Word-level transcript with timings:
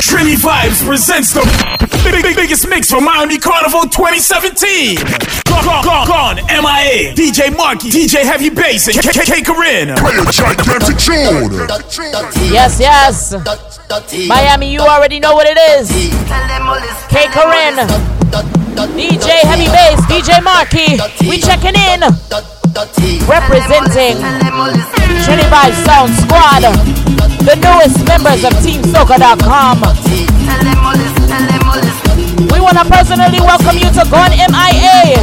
Trini 0.00 0.36
Vibez 0.36 0.84
presents 0.86 1.32
the 1.32 1.42
big, 2.04 2.22
big, 2.22 2.36
biggest 2.36 2.68
mix 2.68 2.90
for 2.90 3.00
Miami 3.00 3.38
Carnival 3.38 3.82
2017. 3.82 4.96
Gone, 5.44 5.64
gone, 5.64 5.84
gone, 5.84 6.06
gone, 6.06 6.36
MIA, 6.46 7.14
DJ 7.14 7.54
Marky, 7.56 7.90
DJ 7.90 8.22
Heavy 8.22 8.48
Bass, 8.50 8.86
and 8.88 8.96
K, 9.02 9.12
K, 9.12 9.24
K 9.24 9.42
Corinne. 9.42 9.96
Play 9.96 10.14
a 10.16 10.24
gigantic 10.30 10.98
tune. 10.98 11.52
Yes, 12.52 12.78
yes. 12.80 13.34
Miami, 14.28 14.72
you 14.72 14.80
already 14.80 15.18
know 15.20 15.34
what 15.34 15.46
it 15.48 15.58
is. 15.58 15.90
K 17.08 17.26
Corinne, 17.34 17.76
DJ 18.94 19.40
Heavy 19.42 19.66
Bass, 19.66 20.00
DJ 20.06 20.42
Marky. 20.42 20.98
We 21.28 21.38
checking 21.38 21.74
in. 21.74 22.57
Representing 22.78 24.22
Trini 25.26 25.42
Vibez 25.50 25.74
Sound 25.82 26.14
Squad, 26.14 26.62
the 27.42 27.58
newest 27.58 28.06
members 28.06 28.44
of 28.44 28.52
TeamSoca.com. 28.62 29.82
We 32.52 32.60
want 32.60 32.78
to 32.78 32.84
personally 32.84 33.40
welcome 33.40 33.78
you 33.78 33.90
to 33.90 34.06
Gone 34.08 34.30
MIA. 34.30 35.18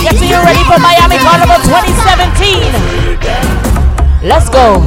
Getting 0.00 0.28
you 0.30 0.40
ready 0.40 0.64
for 0.64 0.80
Miami 0.80 1.18
Carnival 1.20 1.60
2017. 1.68 2.72
Let's 4.26 4.48
go. 4.48 4.80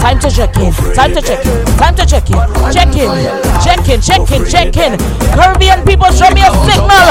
Time 0.00 0.18
to 0.20 0.30
check 0.30 0.56
in. 0.56 0.72
Time 0.94 1.12
to 1.14 1.20
check 1.20 1.44
in. 1.44 1.64
Time 1.76 1.94
to 1.96 2.06
check 2.06 2.28
in. 2.30 2.36
Check 2.72 2.94
in. 2.96 3.08
Check 3.64 3.88
in. 3.88 4.00
Check 4.00 4.30
in. 4.30 4.44
Check 4.46 4.76
in. 4.76 4.98
Caribbean 5.34 5.84
people, 5.84 6.10
show 6.12 6.30
me 6.30 6.42
a 6.42 6.50
signal. 6.64 7.08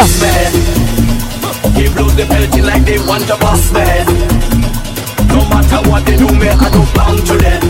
They 1.75 1.89
blow 1.91 2.07
the 2.15 2.25
penalty 2.29 2.61
like 2.61 2.85
they 2.85 2.99
want 2.99 3.29
a 3.29 3.35
boss 3.37 3.71
man. 3.73 4.05
No 5.27 5.43
matter 5.49 5.89
what 5.89 6.05
they 6.05 6.15
do, 6.15 6.27
me 6.31 6.47
I 6.47 6.69
don't 6.71 6.87
bound 6.95 7.19
to 7.27 7.35
them. 7.35 7.61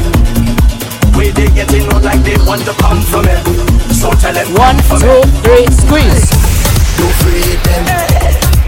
Way 1.18 1.32
they 1.32 1.48
get 1.48 1.73
in 1.73 1.90
out 1.92 2.04
like 2.04 2.22
they 2.22 2.38
want 2.45 2.61
to 2.66 2.73
come 2.78 3.02
for 3.02 3.23
me. 3.23 3.34
So 3.95 4.11
tell 4.14 4.34
them 4.34 4.54
One, 4.54 4.78
two, 5.02 5.23
three, 5.42 5.66
squeeze. 5.73 6.30
You 7.00 7.08
free 7.23 7.56
them, 7.66 7.86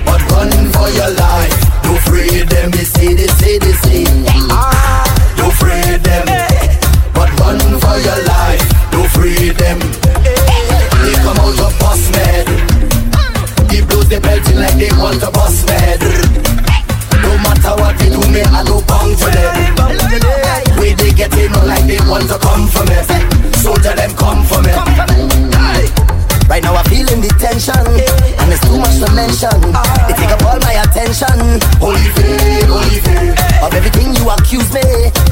but 0.06 0.22
running 0.32 0.72
for 0.74 0.90
your 0.90 1.12
life. 1.14 1.54
You 1.86 2.00
free 2.08 2.42
them, 2.44 2.72
they 2.72 2.84
say, 2.84 3.14
they 3.14 3.28
say, 3.28 3.60
they 3.60 3.74
say. 3.74 4.06
Ah. 4.50 4.77
For 7.88 8.00
your 8.04 8.20
life. 8.28 8.64
You 8.92 9.04
free 9.16 9.50
them. 9.56 9.80
They 11.04 11.16
come 11.24 11.40
out 11.40 11.60
of 11.64 11.74
boss 11.80 12.04
man. 12.12 12.46
Give 13.72 13.88
those 13.88 14.10
the 14.10 14.20
belting 14.20 14.60
like 14.60 14.76
they 14.76 14.92
want 15.00 15.24
a 15.24 15.32
boss 15.32 15.66
man. 15.66 16.00
No 17.24 17.32
matter 17.44 17.74
what 17.80 17.96
they 18.00 18.10
do, 18.12 18.20
me 18.32 18.42
I 18.44 18.64
no 18.64 18.82
bound 18.84 19.16
to 19.20 19.28
them. 19.32 20.80
Way 20.80 20.94
they 20.94 21.12
get 21.12 21.34
in 21.38 21.52
like 21.66 21.86
they 21.88 22.00
want 22.10 22.28
to 22.30 22.38
come 22.40 22.68
for 22.68 22.84
me. 22.90 23.00
So 23.64 23.74
tell 23.76 23.96
them 23.96 24.14
come 24.16 24.44
for 24.44 24.62
me. 24.62 25.37
Right 26.58 26.66
now 26.66 26.74
I'm 26.74 26.90
feeling 26.90 27.22
the 27.22 27.30
tension 27.38 27.78
And 27.78 28.50
it's 28.50 28.66
too 28.66 28.82
much 28.82 28.98
to 28.98 29.06
mention. 29.14 29.54
They 30.10 30.18
take 30.18 30.34
up 30.34 30.42
all 30.42 30.58
my 30.66 30.74
attention. 30.82 31.62
Holy 31.78 32.02
faith, 32.18 32.66
holy 32.66 32.98
faith. 32.98 33.62
Of 33.62 33.78
everything 33.78 34.18
you 34.18 34.26
accuse 34.26 34.66
me 34.74 34.82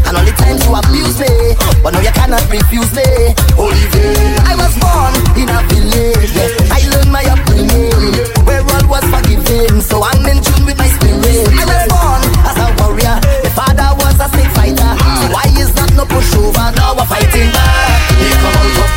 And 0.06 0.14
all 0.14 0.22
the 0.22 0.38
times 0.38 0.62
you 0.62 0.78
abuse 0.78 1.18
me. 1.18 1.58
But 1.82 1.98
now 1.98 2.06
you 2.06 2.14
cannot 2.14 2.46
refuse 2.54 2.94
me. 2.94 3.34
Holy 3.58 3.74
faith. 3.90 4.38
I 4.46 4.54
was 4.54 4.78
born 4.78 5.18
in 5.34 5.50
a 5.50 5.66
village. 5.66 6.30
I 6.70 6.86
learned 6.94 7.10
my 7.10 7.26
upbringing 7.26 8.22
Where 8.46 8.62
all 8.62 8.86
was 8.86 9.02
forgiven. 9.10 9.82
So 9.82 10.06
I'm 10.06 10.22
in 10.30 10.46
tune 10.46 10.70
with 10.70 10.78
my 10.78 10.94
spirit. 10.94 11.26
I 11.26 11.66
was 11.66 11.84
born 11.90 12.22
as 12.46 12.58
a 12.62 12.70
warrior. 12.78 13.18
My 13.18 13.50
father 13.58 13.98
was 13.98 14.14
a 14.22 14.30
snake 14.30 14.54
fighter. 14.54 14.94
So 14.94 15.26
why 15.34 15.50
is 15.58 15.74
that 15.74 15.90
no 15.98 16.06
pushover? 16.06 16.70
Now 16.78 16.94
we're 16.94 17.10
fighting 17.10 17.50
back. 17.50 18.14
He 18.14 18.30
come 18.30 18.54
out 18.54 18.78
of 18.78 18.96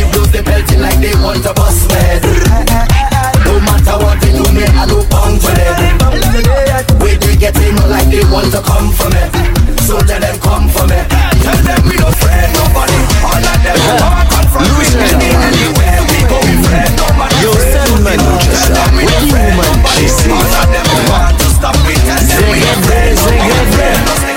they 0.00 0.08
blow 0.12 0.24
the 0.32 0.40
belting 0.42 0.80
like 0.80 0.96
they 1.00 1.12
want 1.20 1.44
a 1.44 1.52
bus 1.52 1.84
man. 1.92 2.24
No 3.44 3.60
matter 3.60 3.96
what 4.00 4.16
they 4.24 4.32
do, 4.32 4.44
me 4.56 4.64
I 4.64 4.88
don't 4.88 5.04
bound 5.12 5.36
for 5.44 5.52
them. 5.52 5.76
Way 7.04 7.20
they 7.20 7.36
get 7.36 7.56
in 7.60 7.76
like 7.92 8.08
they 8.08 8.24
want 8.32 8.48
to 8.56 8.64
come 8.64 8.88
for 8.96 9.12
me. 9.12 9.20
So 9.84 10.00
tell 10.00 10.20
them 10.20 10.36
come 10.40 10.68
for 10.72 10.88
me. 10.88 10.96
Tell 11.44 11.60
them 11.60 11.80
we 11.84 12.00
no 12.00 12.08
friend 12.16 12.48
nobody. 12.56 12.96
All 13.28 13.44
of 13.44 13.56
them 13.60 13.76
come 14.00 14.24
come 14.32 14.48
from 14.48 14.64
we 14.80 14.88
anywhere 14.88 16.00
we 16.08 16.18
go 16.24 16.38
we 16.48 16.54
friend 16.64 16.92
nobody. 16.96 17.36
Yo, 17.44 17.52
them 17.52 17.92
we 18.96 19.04
no 19.04 19.20
friend 19.28 19.52
woman, 19.52 19.68
nobody. 19.68 20.00
she 20.00 20.08
said. 20.08 20.32
All 20.32 20.48
of 20.48 20.66
them 20.72 20.88
want 21.12 21.36
to 21.36 21.46
stop 21.52 21.76
me. 21.84 21.92
Tell 22.08 22.24
them 22.24 22.42
we 22.48 22.56
no 22.64 22.72
friend 22.88 23.12
nobody. 23.20 24.29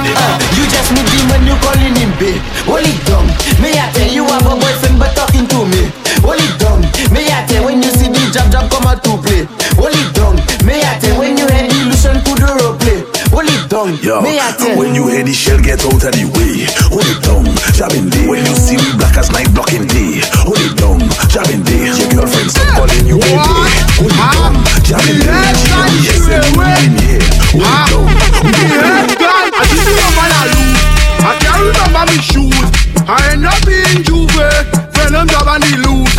You 0.00 0.64
just 0.72 0.90
meet 0.96 1.08
him 1.12 1.26
when 1.28 1.44
you 1.44 1.56
calling 1.60 1.94
him 1.96 2.12
babe. 2.16 2.40
Hold 2.64 2.84
it 2.88 2.98
down. 3.04 3.26
May 3.60 3.76
I 3.76 3.90
tell 3.92 4.08
you 4.08 4.24
have 4.24 4.46
a 4.48 4.54
boyfriend 4.56 4.98
but 4.98 5.12
talking 5.14 5.46
to 5.52 5.58
me. 5.68 5.92
Hold 6.24 6.40
it 6.40 6.54
down. 6.56 6.80
May 7.12 7.28
I 7.28 7.44
tell 7.46 7.64
when 7.68 7.82
you 7.82 7.90
see 7.92 8.08
the 8.08 8.22
jab 8.32 8.48
jab 8.50 8.70
come 8.70 8.86
out 8.88 9.04
to 9.04 9.20
play. 9.20 9.44
Hold 9.76 9.92
it 9.92 10.08
down. 10.16 10.36
May 10.64 10.80
I 10.80 10.96
tell 11.00 11.18
when 11.20 11.36
you 11.36 11.46
head 11.48 11.68
illusion 11.68 12.16
to 12.24 12.32
the 12.32 12.48
role 12.48 12.76
play. 12.80 13.04
Hold 13.28 13.48
it 13.48 13.68
down. 13.68 13.92
Yo, 14.00 14.20
May 14.20 14.40
I 14.40 14.52
tell 14.56 14.76
when 14.76 14.94
you 14.94 15.06
hear 15.08 15.22
the 15.24 15.32
shell 15.32 15.60
get 15.60 15.84
out 15.84 15.92
of 16.00 16.12
the 16.16 16.24
way, 16.34 16.66
hold 16.90 17.06
it 17.06 17.20
down, 17.22 17.46
jamming 17.76 18.10
day. 18.10 18.26
When 18.26 18.42
you 18.44 18.56
see 18.56 18.76
me 18.76 18.90
black 18.98 19.16
as 19.16 19.30
night 19.30 19.48
blocking 19.54 19.86
day, 19.86 20.18
hold 20.42 20.58
it 20.58 20.74
down, 20.80 20.98
jamming 21.30 21.62
day. 21.62 21.92
Your 21.94 22.10
girlfriend 22.10 22.50
stop 22.50 22.74
calling 22.74 23.06
you 23.06 23.22
baby, 23.22 23.38
hold 24.00 24.10
it 24.10 24.26
down, 24.34 24.54
jamming 24.82 25.22
day. 25.22 25.54
She 25.54 25.70
hear 25.70 25.86
me 25.86 25.98
yes 26.02 26.26
and 26.26 26.46
you 26.50 26.62
in 26.66 26.92
here, 26.98 27.22
hold 28.42 28.50
it 28.50 28.68
down. 28.82 29.19
I 29.60 29.68
see 29.68 29.76
you 29.76 30.00
on 30.00 30.16
my 30.16 30.24
loop. 30.56 30.72
I 31.20 31.36
can't 31.36 31.60
remember 31.60 32.04
me 32.08 32.16
shoes. 32.24 32.68
I 33.04 33.36
end 33.36 33.44
up 33.44 33.60
being 33.68 34.00
juve, 34.00 34.32
when 34.96 35.12
I'm 35.12 35.28
job 35.28 35.52
the 35.52 35.84
loose. 35.84 36.16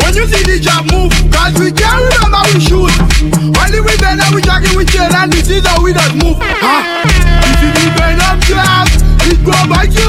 When 0.00 0.16
you 0.16 0.24
see 0.24 0.40
the 0.48 0.56
job 0.56 0.88
move, 0.88 1.12
cause 1.28 1.52
we 1.60 1.68
can't 1.68 2.00
remember 2.00 2.40
we 2.48 2.64
shoot. 2.64 2.88
Only 3.60 3.84
we 3.84 3.92
bend 4.00 4.24
and 4.24 4.32
we 4.32 4.40
jogging 4.40 4.72
with 4.72 4.88
chain 4.88 5.12
and 5.12 5.28
this 5.28 5.52
is 5.52 5.68
how 5.68 5.84
we 5.84 5.92
just 5.92 6.16
move. 6.16 6.40
Huh? 6.40 7.04
This 7.60 7.60
is 7.60 7.72
the 7.76 7.92
venom 7.92 8.40
job, 8.48 8.88
it 9.20 9.36
go 9.44 9.52
bite 9.68 9.92
you 9.92 10.08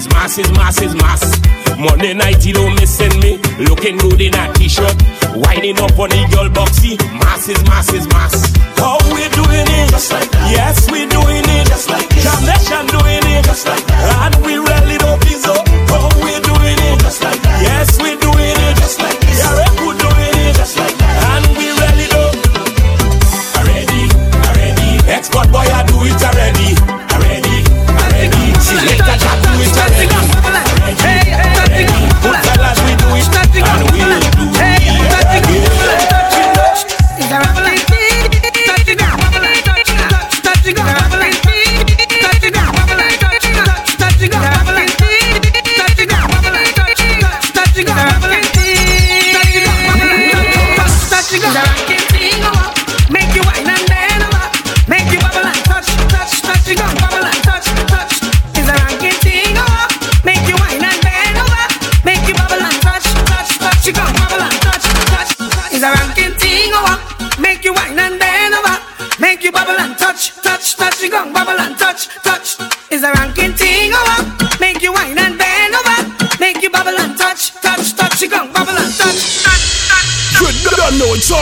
is 0.00 0.08
masses, 0.08 0.50
masses, 0.52 0.94
mass. 0.94 1.22
Monday 1.78 2.14
night, 2.14 2.42
he 2.42 2.52
don't 2.52 2.74
miss 2.80 2.96
send 2.96 3.16
me. 3.20 3.36
Looking 3.68 3.96
good 3.98 4.20
in 4.20 4.34
a 4.34 4.52
t 4.54 4.68
shirt. 4.68 4.96
Winding 5.36 5.78
up 5.80 5.98
on 5.98 6.08
the 6.08 6.20
girl 6.32 6.48
boxy. 6.48 6.96
Masses, 7.20 7.60
masses, 7.68 8.06
mass. 8.08 8.34
How 8.80 8.96
we 9.12 9.24
doing 9.36 9.68
it? 9.68 9.90
Just 9.90 10.12
like 10.12 10.30
that. 10.30 10.50
Yes, 10.56 10.90
we 10.90 11.04
doing 11.06 11.44
it. 11.44 11.64
Just 11.68 11.88
like 11.90 12.08
this. 12.08 12.24
Jamaican 12.24 12.86
doing 12.96 13.24
it. 13.34 13.44
Just 13.44 13.66
like 13.66 13.84
that. 13.86 14.32
And 14.32 14.34
we 14.44 14.56
really 14.56 14.96
don't 14.98 15.20
be 15.20 15.34
so. 15.36 15.54
How 15.92 16.08
we 16.24 16.32
doing 16.48 16.78
it? 16.88 16.96
Just 17.04 17.20
like 17.22 17.40
that. 17.44 17.60
Yes, 17.60 17.88
we 18.00 18.16
doing 18.16 18.56
it. 18.56 18.74
Just 18.80 18.98
like 19.00 19.20
this. 19.20 19.38
Yeah, 19.40 19.68
we 19.80 19.88
doing 20.00 20.36
it. 20.48 20.52
Just 20.56 20.76
like 20.80 20.96
that. 20.96 21.16
And 21.28 21.44
we 21.56 21.66
really 21.76 22.08
don't. 22.08 22.36
Already, 23.58 24.02
already. 24.48 24.90
Export 25.12 25.48
boy, 25.52 25.66
I 25.68 25.84
do 25.84 25.96
it 26.08 26.22
already. 26.24 26.39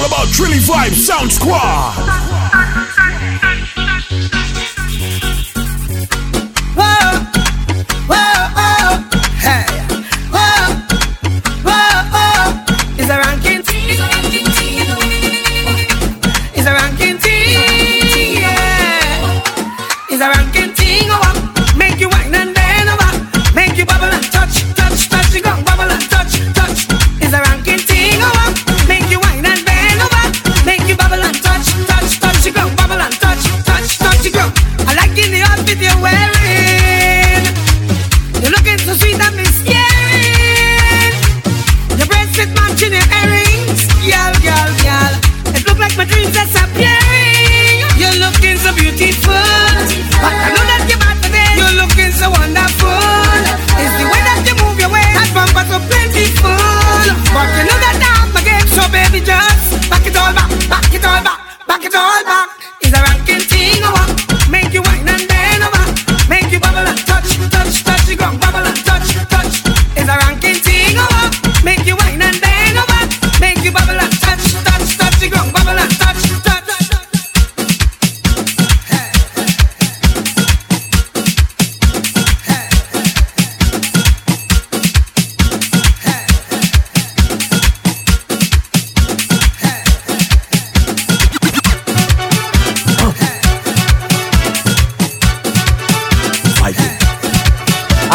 About 0.09 0.29
Trilly 0.29 0.59
Vibe 0.59 0.95
Sound 0.95 1.31
Squad. 1.31 2.18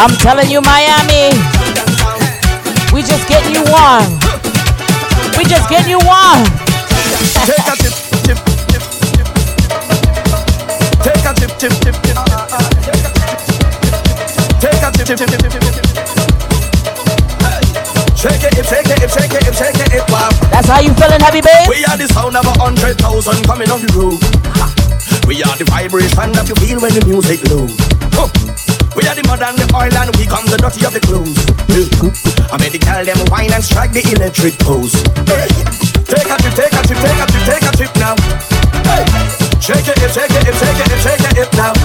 I'm 0.03 0.11
telling 0.19 0.51
you, 0.51 0.59
Miami, 0.59 1.31
we 2.91 3.07
just 3.07 3.23
getting 3.31 3.55
you 3.55 3.63
warm. 3.71 4.03
We 5.39 5.47
just 5.47 5.69
getting 5.71 5.95
you 5.95 5.99
warm. 6.03 6.43
Take 7.47 7.63
a 7.63 7.75
tip, 7.79 7.95
tip, 8.27 8.35
tip, 8.35 8.59
tip. 8.67 8.83
Take 10.99 11.23
a 11.23 11.31
tip, 11.39 11.55
tip, 11.55 11.71
tip, 11.79 11.95
tip. 12.03 12.17
Take 14.59 14.83
a 14.83 14.91
tip, 14.91 15.07
tip, 15.07 15.23
tip, 15.23 15.39
tip, 15.39 15.51
tip. 15.55 15.87
Shake 18.19 18.43
it, 18.43 18.59
shake 18.59 18.91
it, 18.91 19.07
shake 19.07 19.31
it, 19.39 19.55
shake 19.55 19.87
it, 19.87 20.03
wow. 20.11 20.27
That's 20.51 20.67
how 20.67 20.81
you 20.81 20.93
feeling, 20.95 21.21
heavy 21.21 21.39
bass? 21.39 21.69
We 21.69 21.85
are 21.85 21.95
the 21.95 22.11
sound 22.11 22.35
of 22.35 22.43
a 22.43 22.51
hundred 22.59 22.97
thousand 22.99 23.41
coming 23.45 23.71
on 23.71 23.79
the 23.79 23.87
road. 23.95 24.19
We 25.25 25.41
are 25.43 25.55
the 25.55 25.63
vibration 25.63 26.33
that 26.33 26.49
you 26.49 26.55
feel 26.55 26.81
when 26.81 26.91
the 26.93 27.05
music 27.07 27.39
low. 27.47 27.67
Huh. 28.11 28.62
We 29.03 29.09
are 29.09 29.15
the 29.19 29.27
mud 29.27 29.43
and 29.43 29.59
the 29.59 29.67
oil 29.75 29.91
and 29.91 30.15
we 30.15 30.23
come 30.23 30.47
the 30.47 30.55
dirty 30.55 30.87
of 30.87 30.95
the 30.95 31.03
clothes. 31.03 31.35
I 32.47 32.55
made 32.55 32.71
the 32.71 32.79
girl 32.79 33.03
them 33.03 33.19
wine 33.27 33.51
and 33.51 33.59
strike 33.59 33.91
the 33.91 33.99
electric 33.99 34.55
pose. 34.63 34.95
Hey. 35.27 35.51
Take 36.07 36.31
a 36.31 36.39
trip, 36.39 36.55
take 36.55 36.71
a 36.71 36.79
trip, 36.87 36.99
take 37.03 37.19
a 37.19 37.25
trip, 37.27 37.43
take 37.43 37.67
a 37.67 37.71
trip 37.75 37.91
now. 37.99 38.15
Hey. 38.87 39.03
Shake 39.59 39.91
it, 39.91 39.99
shake 40.07 40.31
it, 40.31 40.55
shake 40.55 40.79
it, 40.87 40.99
shake 41.03 41.35
it 41.35 41.51
now. 41.51 41.75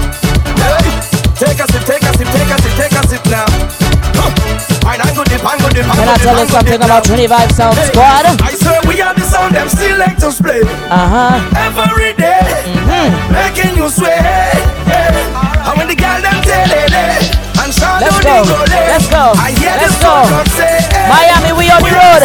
Hey. 0.63 1.19
Take 1.35 1.59
a 1.59 1.67
sip, 1.67 1.83
take 1.91 2.07
a 2.07 2.11
sip, 2.15 2.31
take 2.31 2.55
a 2.55 2.57
sip, 2.63 2.75
take 2.79 2.95
a 2.95 3.03
sip 3.11 3.25
now. 3.27 4.48
Wine 4.89 5.05
and 5.05 5.13
good 5.13 5.29
dip, 5.29 5.45
and 5.45 5.61
good 5.61 5.75
dip, 5.77 5.85
and 5.85 5.93
Can 6.01 6.09
I 6.09 6.17
tell 6.17 6.39
you 6.41 6.49
something 6.49 6.81
about 6.81 6.89
now. 6.89 7.01
Trinity 7.05 7.29
Vibe 7.29 7.53
Sound 7.53 7.77
Hey, 7.77 7.93
Squad? 7.93 8.25
I 8.41 8.53
swear 8.57 8.81
we 8.89 8.97
are 9.05 9.13
the 9.13 9.21
sound 9.29 9.53
them 9.55 9.69
still 9.69 9.99
like 10.01 10.17
to 10.25 10.33
split 10.33 10.65
Uh 10.89 11.05
huh. 11.13 11.37
every 11.69 12.17
day, 12.17 12.41
mm-hmm. 12.73 13.09
making 13.37 13.77
you 13.77 13.93
sweat. 13.93 14.57
And 14.89 15.77
when 15.77 15.89
the 15.93 15.97
girl 15.99 16.17
them 16.25 16.41
tell 16.41 16.73
it, 16.73 16.89
eh, 16.89 17.61
and 17.61 17.69
shout 17.77 18.01
Let's 18.01 18.17
go. 18.25 18.41
Eh, 18.41 18.89
Let's 18.89 19.09
go. 19.13 19.37
I 19.37 19.53
hear 19.61 19.77
Let's 19.77 19.93
the 20.01 20.09
go. 20.09 20.25
say, 20.57 20.81
eh, 20.81 21.05
Miami, 21.13 21.53
we 21.53 21.69
on 21.69 21.85
the 21.85 21.93
road. 21.93 22.25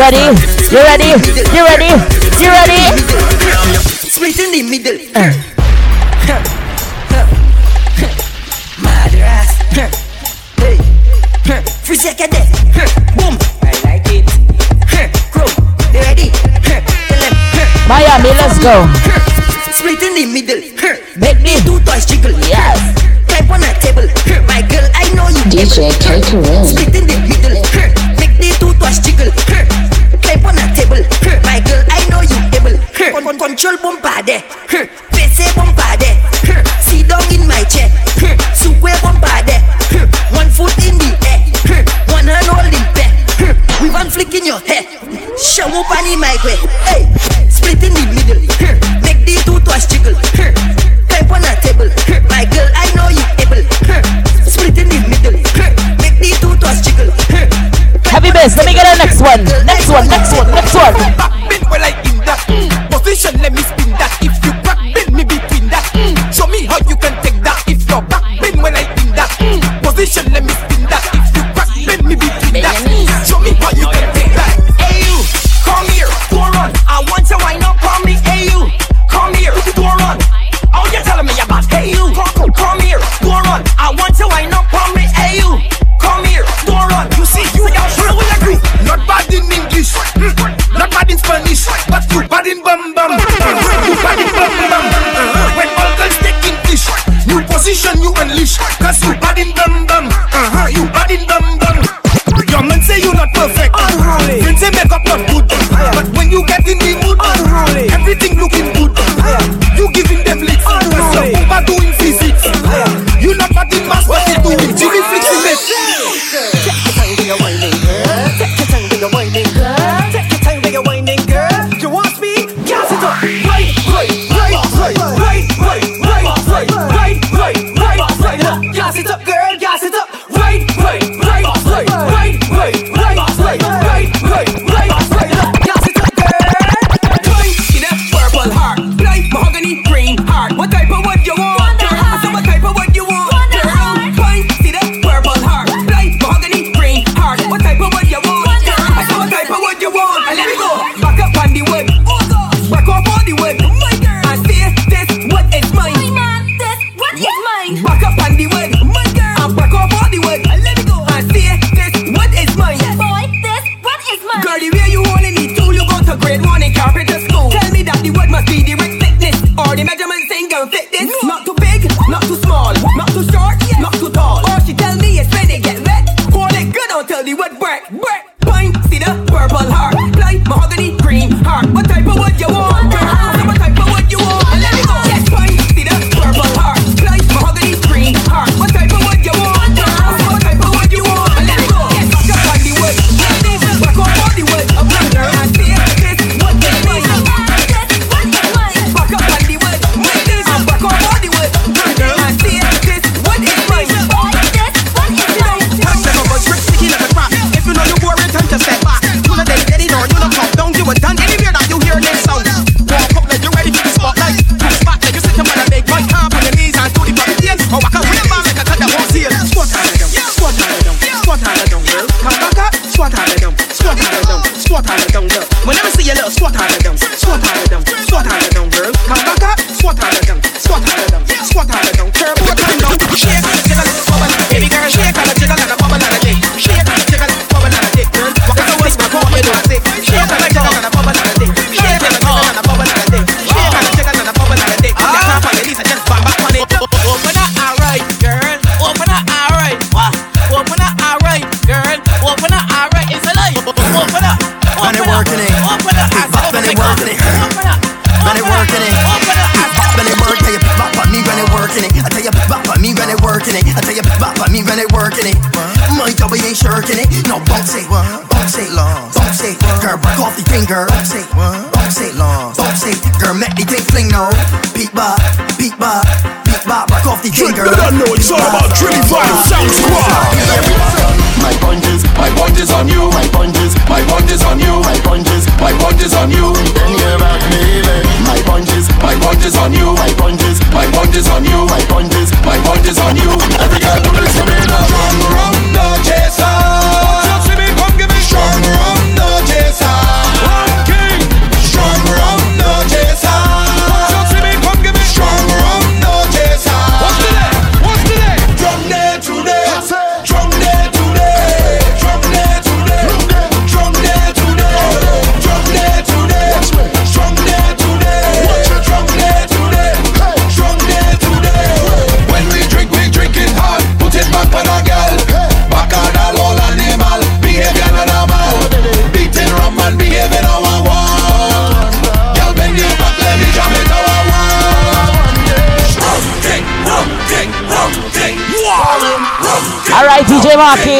ready? 0.00 0.32
You 0.72 0.80
ready? 0.80 1.12
You 1.52 1.62
ready? 1.62 1.92
You 2.40 2.48
ready? 2.48 2.80
Split 4.08 4.38
in 4.38 4.50
the 4.50 4.62
middle. 4.62 4.96
Uh. 5.14 5.32
Madras. 8.80 9.50
Hey. 10.56 10.78
Free 11.84 11.96
second 11.96 12.30
death. 12.30 12.48
Boom. 13.14 13.36
I 13.60 13.72
like 13.84 14.08
it. 14.08 14.24
Crow. 15.32 15.44
Ready? 15.92 16.32
Miami, 17.86 18.30
let's 18.40 18.58
go. 18.58 18.99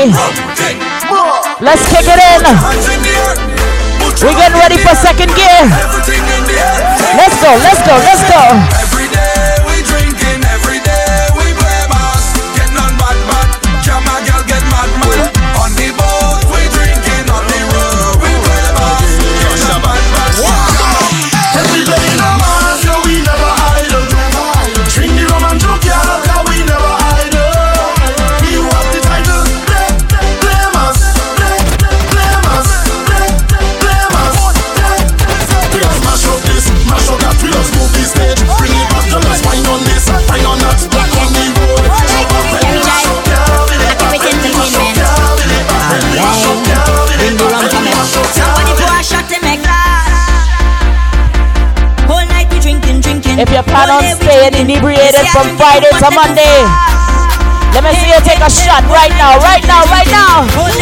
DJ 0.00 0.29
plan 54.00 54.16
staying 54.16 54.54
inebriated 54.56 55.26
from 55.32 55.46
Friday 55.60 55.90
to 56.00 56.08
Monday, 56.16 56.56
let 57.76 57.84
me 57.84 57.92
see 58.00 58.08
you 58.08 58.20
take 58.24 58.40
a 58.40 58.50
shot 58.50 58.82
right 58.88 59.12
now, 59.20 59.36
right 59.44 59.64
now, 59.68 59.84
right 59.92 60.08
now. 60.08 60.48
Uh, 60.56 60.72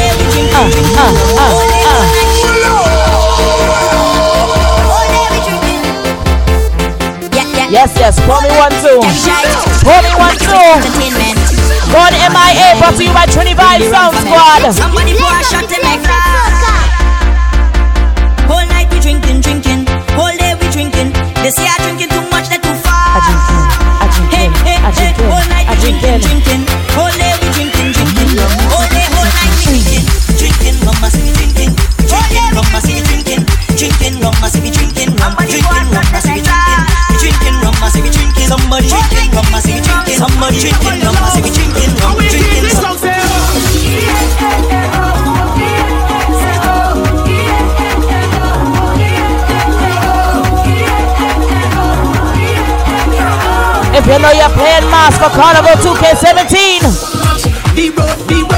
uh, 0.54 1.12
uh, 1.38 1.52
uh. 1.88 3.08
Yes, 7.68 7.92
yes, 8.00 8.16
pour 8.24 8.40
me 8.40 8.48
one 8.56 8.72
too. 8.80 8.96
Pour 9.84 10.00
me 10.00 10.12
one 10.16 10.38
too. 10.40 10.72
Born 11.92 12.12
MIA 12.16 12.76
brought 12.80 12.96
to 12.96 13.04
you 13.04 13.12
by 13.12 13.26
Trinity 13.26 13.54
Vibe 13.54 13.90
Sound 13.92 14.16
Squad. 14.24 14.72
Somebody 14.72 15.12
pour 15.20 15.28
a 15.28 15.44
shot 15.44 15.68
to 15.68 15.76
make 15.84 16.00
Whole 18.48 18.64
night 18.72 18.88
we 18.90 19.00
drinking, 19.00 19.42
drinking. 19.42 19.84
Whole 20.16 20.34
day 20.38 20.54
we 20.56 20.66
drinking. 20.72 21.12
They 21.48 21.64
say 21.64 21.64
I 21.64 21.80
drinking 21.80 22.12
too 22.12 22.20
much 22.28 22.52
they 22.52 22.60
too 22.60 22.76
far. 22.84 23.24
I 23.24 24.04
drinking, 24.92 25.32
all 25.32 25.40
night 25.48 25.64
we 25.80 25.96
drinking, 25.96 26.20
drinking, 26.20 26.68
all 26.92 27.08
day 27.16 27.32
we 27.40 27.48
drinking, 27.56 27.88
drinking, 27.96 28.36
all 28.68 28.84
day, 28.92 29.08
all 29.16 29.24
night 29.24 29.48
we 29.64 29.80
drinking, 29.80 30.04
drinking, 30.36 30.76
rum, 30.84 30.92
must 31.00 31.16
be 31.16 31.32
drinking, 31.32 31.72
drinking, 32.04 32.52
rum, 32.52 32.68
must 32.68 32.84
be 32.84 33.00
drinking, 33.00 33.48
drinking, 33.80 34.20
rum, 34.20 34.36
must 34.44 34.60
be 34.60 34.68
drinking, 34.68 35.16
rum, 35.16 35.32
drinking, 35.40 35.88
rum, 35.88 36.04
must 36.12 36.28
be 36.28 36.44
drinking, 36.44 36.84
drinking, 37.16 37.56
rum, 37.64 37.76
must 37.80 37.96
be 37.96 38.12
drinking, 38.12 38.44
somebody 38.44 38.92
drinking, 38.92 39.32
rum, 39.32 39.48
must 39.48 39.72
be 39.72 39.80
drinking, 39.80 40.20
somebody 40.20 40.60
drinking, 40.60 41.00
rum, 41.00 41.16
you 54.08 54.18
know 54.18 54.32
you're 54.32 54.48
playing 54.56 54.88
for 55.18 55.28
Carnival 55.28 55.76
2K17. 55.84 58.57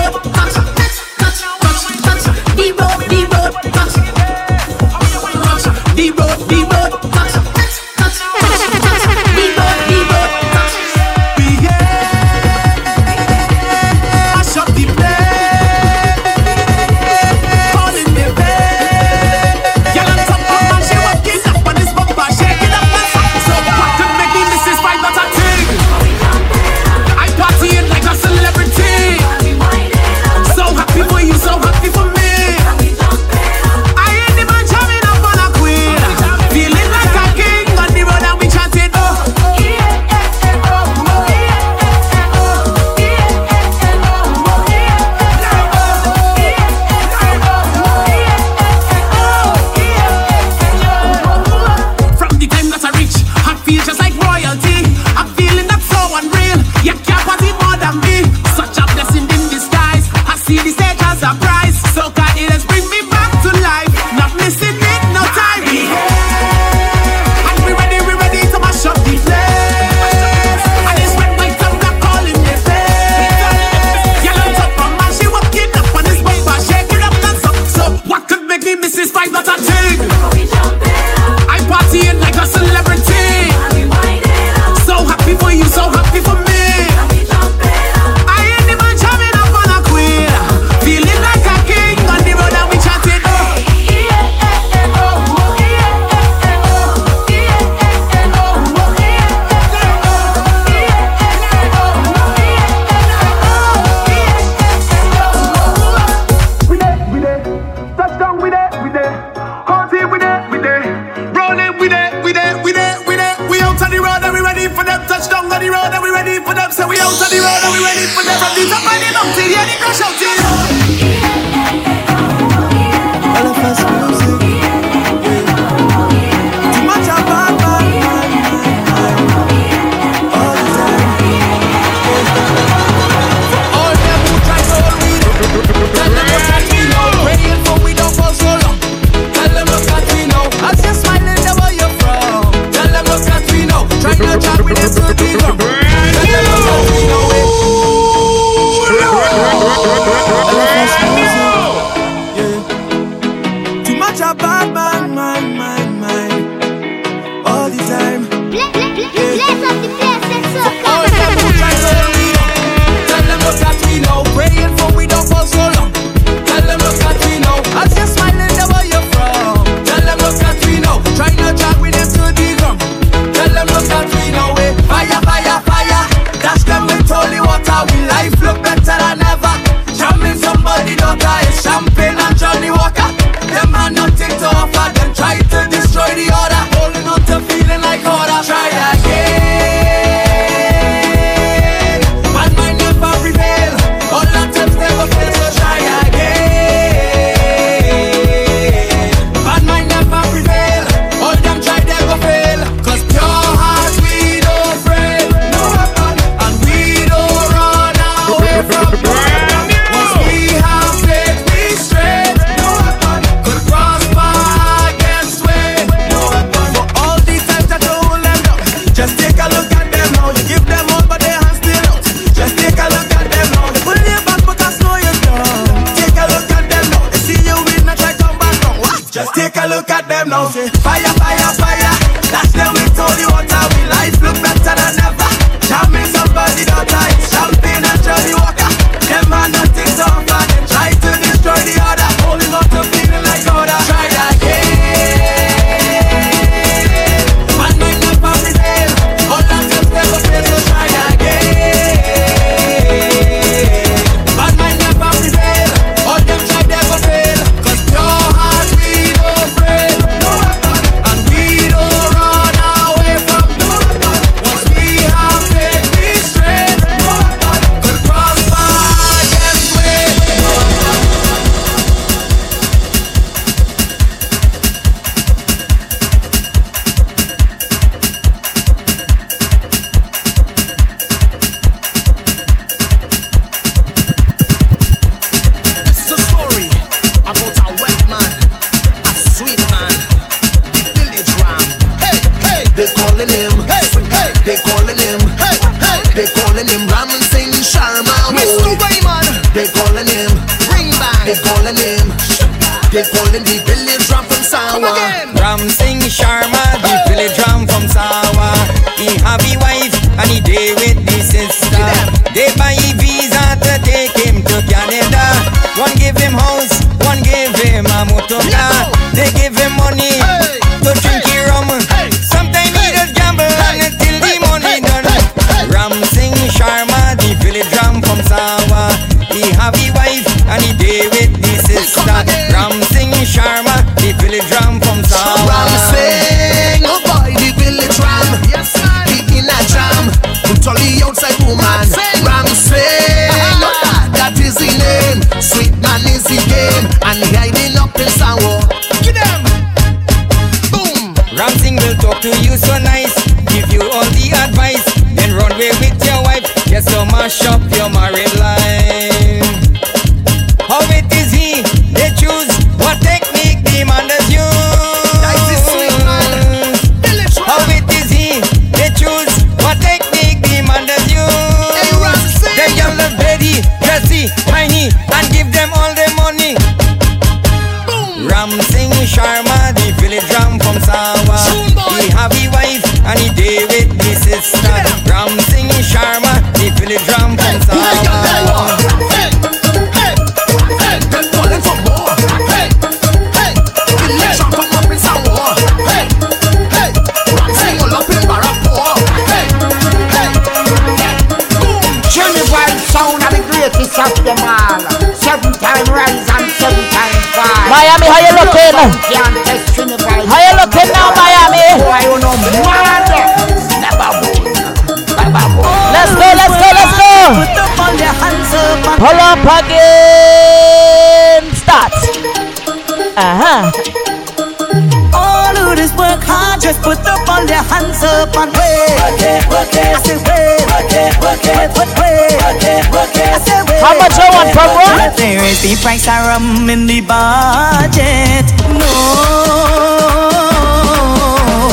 fee 435.60 435.76
price 435.76 436.08
of 436.08 436.24
rum 436.26 436.70
in 436.70 436.86
the 436.86 437.00
budget. 437.02 438.46
No, 438.72 438.88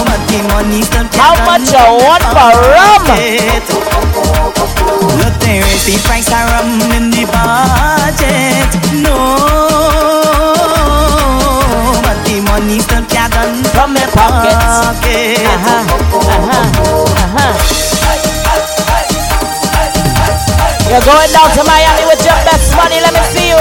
but 0.04 0.22
the 0.28 0.40
How 1.16 1.34
much 1.48 1.72
I 1.72 1.88
want 1.96 2.24
for 2.36 2.52
rum? 2.76 3.08
Look, 5.20 5.36
there 5.40 5.64
is 5.64 5.84
the 5.88 5.96
price 6.04 6.28
of 6.28 6.44
rum 6.52 6.92
in 7.00 7.12
the 7.16 7.24
budget. 7.32 8.70
No, 9.04 9.20
but 12.04 12.20
the 12.28 12.42
money's 12.44 12.88
not 12.92 13.08
gathered 13.10 13.66
from 13.72 13.96
pockets. 14.12 15.00
Uh-huh. 15.48 15.88
Uh-huh. 16.28 16.68
Uh-huh. 17.40 17.87
You're 20.90 21.04
going 21.04 21.32
down 21.36 21.52
to 21.52 21.64
Miami 21.68 22.06
with 22.08 22.24
your 22.24 22.40
best 22.48 22.74
money. 22.78 23.02
Let 23.02 23.12
me 23.12 23.20
see 23.36 23.50
you. 23.50 23.58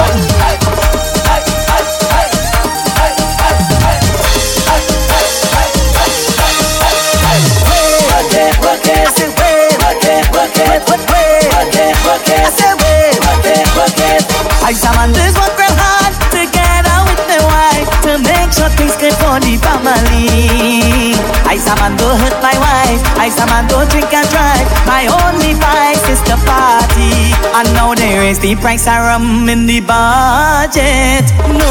I 14.63 14.73
summon 14.73 15.13
this 15.13 15.35
work 15.35 15.59
real 15.59 15.75
hard 15.79 16.15
together 16.31 16.97
with 17.11 17.23
my 17.27 17.39
wife 17.43 17.91
to 18.03 18.19
make 18.23 18.53
sure 18.53 18.71
things 18.79 18.97
good 18.97 19.15
for 19.15 19.39
the 19.39 19.59
family. 19.63 21.06
I 21.47 21.57
Samando 21.59 22.11
hurt 22.19 22.37
my 22.43 22.57
wife. 22.59 23.03
I 23.17 23.31
Samando 23.31 23.89
drink 23.89 24.13
and 24.13 24.29
drive. 24.35 24.67
My 24.85 25.07
only 25.07 25.55
vice 25.55 26.03
is 26.11 26.21
the 26.27 26.37
party. 26.43 27.33
And 27.55 27.73
now 27.75 27.95
there 27.95 28.25
is 28.25 28.39
the 28.41 28.57
price 28.57 28.87
of 28.87 28.99
rum 28.99 29.49
in 29.49 29.67
the 29.67 29.81
budget. 29.81 31.25
No, 31.55 31.71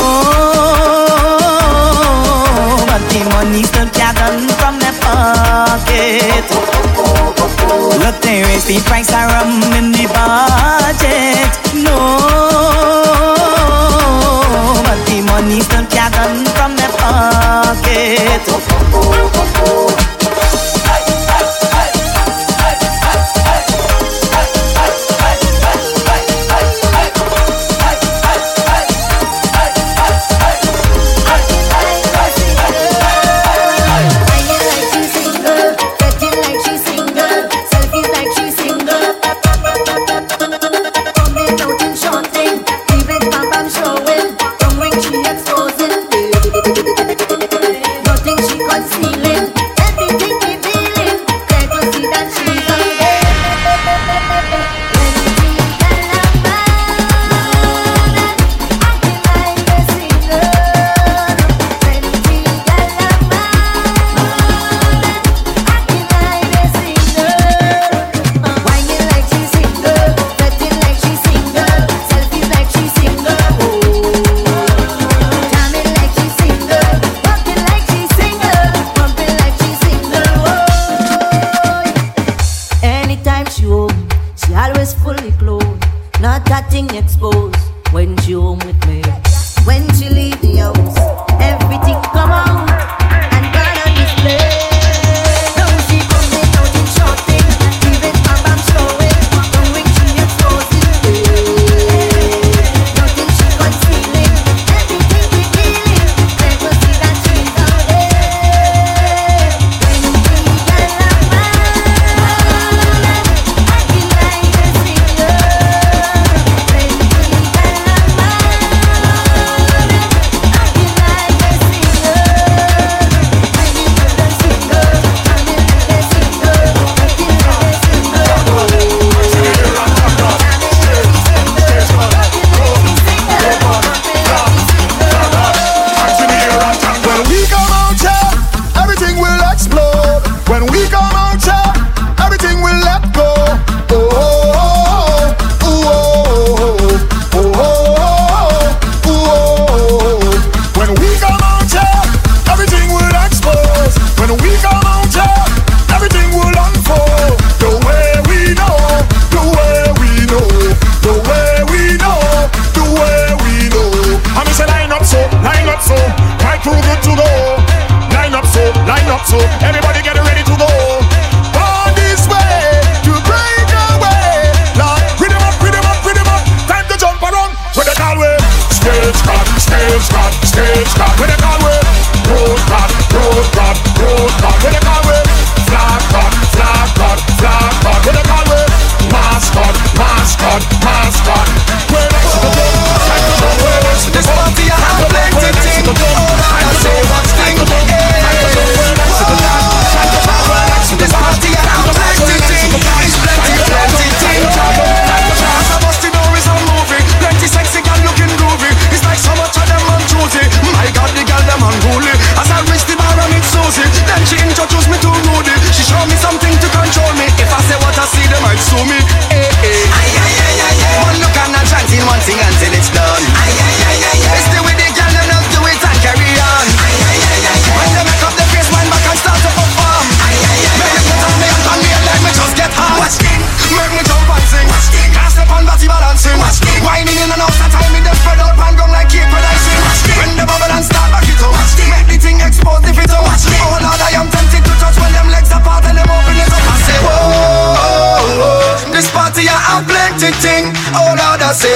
but 2.88 3.04
the 3.12 3.22
money 3.36 3.64
still 3.64 3.90
gathered 3.92 4.48
from 4.56 4.80
the 4.80 4.92
pocket. 5.04 6.46
Look, 8.00 8.22
there 8.22 8.48
is 8.56 8.64
the 8.66 8.80
price 8.88 9.12
of 9.12 9.28
rum 9.28 9.60
in 9.76 9.92
the 9.92 10.08
budget. 10.08 11.52
No, 11.84 12.00
but 14.88 15.00
the 15.06 15.22
money 15.28 15.60
still 15.60 15.86
gathered 15.92 16.45
que. 17.84 18.16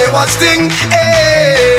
Say 0.10 0.16
what's 0.16 0.36
thing. 0.42 0.70
Hey, 0.90 1.78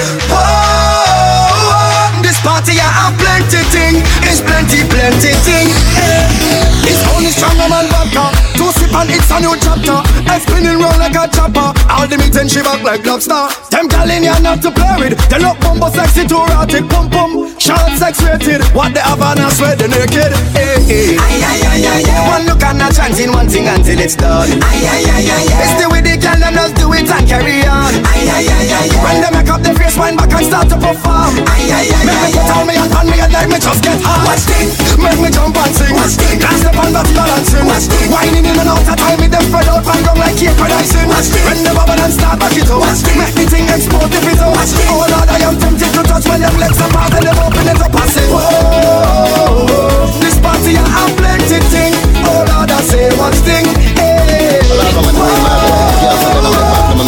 this 2.23 2.39
party 2.47 2.79
I 2.79 2.87
have 2.87 3.19
plenty 3.19 3.59
thing. 3.75 4.07
It's 4.23 4.39
plenty, 4.39 4.87
plenty 4.87 5.35
thing. 5.43 5.67
Hey. 5.99 6.71
It's 6.87 7.03
only 7.11 7.35
stronger 7.35 7.67
man 7.67 7.91
vodka. 7.91 8.31
Two 8.55 8.71
sip 8.79 8.95
and 8.95 9.11
it's 9.11 9.31
a 9.35 9.41
new 9.43 9.57
chapter. 9.59 9.99
And 10.31 10.43
spinning 10.43 10.79
round 10.79 11.03
like 11.03 11.19
a 11.19 11.27
chopper. 11.27 11.75
All 11.91 12.07
the 12.07 12.19
meat 12.19 12.37
and 12.37 12.49
she 12.49 12.63
back 12.63 12.83
like 12.85 13.05
lobster. 13.05 13.51
Them 13.71 13.89
gal 13.89 14.09
in 14.09 14.23
here 14.23 14.39
not 14.39 14.63
to 14.63 14.71
play 14.71 14.95
with. 15.11 15.19
They 15.27 15.39
look 15.43 15.59
bumbo 15.59 15.91
sexy 15.91 16.23
too 16.23 16.39
erotic. 16.39 16.87
Pum 16.87 17.11
pum. 17.11 17.51
Short 17.71 17.93
sex 17.99 18.15
rated. 18.27 18.63
What 18.75 18.95
the 18.95 19.01
have 19.01 19.23
and 19.23 19.39
I 19.41 19.49
swear 19.55 19.77
they 19.79 19.87
naked. 19.87 20.35
Eh, 20.59 20.59
eh. 20.59 20.83
Hey, 20.91 21.15
hey. 21.15 21.19
Aye, 21.19 21.39
aye, 21.39 21.63
aye, 21.71 21.87
aye, 21.87 22.03
aye. 22.03 22.29
One 22.35 22.45
look 22.51 22.63
and 22.67 22.83
a 22.83 22.89
chance 22.91 23.19
in 23.23 23.31
one 23.31 23.47
thing 23.49 23.67
until 23.71 23.99
it's 24.03 24.17
done. 24.19 24.51
Aye, 24.59 24.83
aye, 24.91 25.07
aye, 25.07 25.31
aye, 25.31 25.47
aye. 25.55 25.63
It's 25.63 25.75
the 25.79 25.87
way 25.87 26.03
the 26.03 26.19
gal 26.19 26.35
them 26.35 26.55
just 26.59 26.75
do 26.75 26.91
it 26.93 27.07
and 27.07 27.25
carry 27.31 27.63
on. 27.63 27.95
Aye, 28.11 28.27
aye, 28.27 28.43
aye, 28.43 28.75
aye, 28.75 28.91
aye. 28.91 29.03
When 29.07 29.17
they 29.23 29.31
make 29.31 29.51
up 29.51 29.63
their 29.63 29.75
face, 29.79 29.95
wind 29.95 30.19
back 30.19 30.35
and 30.35 30.47
start 30.47 30.67
to 30.75 30.77
perform. 30.83 31.33
Aye, 31.47 31.71
aye, 31.71 31.91
aye, 31.95 32.05
Make 32.11 32.19
me 32.27 32.29
put 32.35 32.51
on 32.51 32.63
me 32.67 32.75
and 32.75 32.91
on 32.91 33.07
me 33.07 33.17
and 33.23 33.31
let 33.33 33.47
me 33.47 33.59
just 33.63 33.81
get 33.87 33.99
hard. 34.03 34.27
Watch 34.27 34.45
thing. 34.51 34.67
Make 34.99 35.21
me 35.23 35.29
jump 35.31 35.55
and 35.55 35.73
sing. 35.75 35.95
Watch 35.95 36.15
thing. 36.19 36.37
Can't 36.43 36.59
step 36.59 36.75
on 36.75 36.91
body 36.91 37.13
balancing. 37.15 37.65
Watch 37.71 37.87
thing. 37.87 38.11
Whining 38.11 38.47
in 38.51 38.57
and 38.59 38.67
out 38.71 38.83
of 38.83 38.97
time 38.99 39.19
with 39.23 39.31
them 39.31 39.45
spread 39.47 39.69
out 39.71 39.87
and 39.87 40.03
gum 40.03 40.17
like 40.19 40.35
cake 40.35 40.57
producing. 40.59 41.07
Watch 41.07 41.29
thing. 41.31 41.45
When 41.47 41.59
the 41.63 41.73
bubble 41.79 42.01
and 42.03 42.13
start 42.13 42.37
back 42.43 42.55
it 42.59 42.67
up. 42.67 42.83
Watch 42.83 43.01
thing. 43.07 43.17
Make 43.23 43.35
the 43.39 43.45
thing 43.47 43.67
explode 43.71 44.11
if 44.11 44.27
it's 44.27 44.43
out. 44.43 44.51
Watch 44.59 44.73
thing. 44.75 44.89
Oh 44.91 45.07
Lord, 45.07 45.29
I 45.31 45.39
am 45.47 45.55
tempted 45.61 45.91
to 45.95 46.03
touch 46.03 46.27
when 46.27 46.41
them 46.43 46.57
legs 46.59 46.81
apart 46.83 47.15
and 47.15 47.25
them 47.25 47.39
open 47.39 47.60
it 47.67 47.81
up. 47.81 47.95
I 47.95 48.07
say, 48.07 48.27
whoa, 48.31 50.07
this 50.21 50.39
party 50.41 50.77
I 50.77 50.85
have 50.87 51.13
plenty 51.17 51.59
thing. 51.73 51.93
Oh 52.25 52.45
Lord, 52.49 52.71
I 52.71 52.81
say 52.83 53.09
one 53.19 53.35
thing. 53.45 53.67
Hey, 53.97 54.61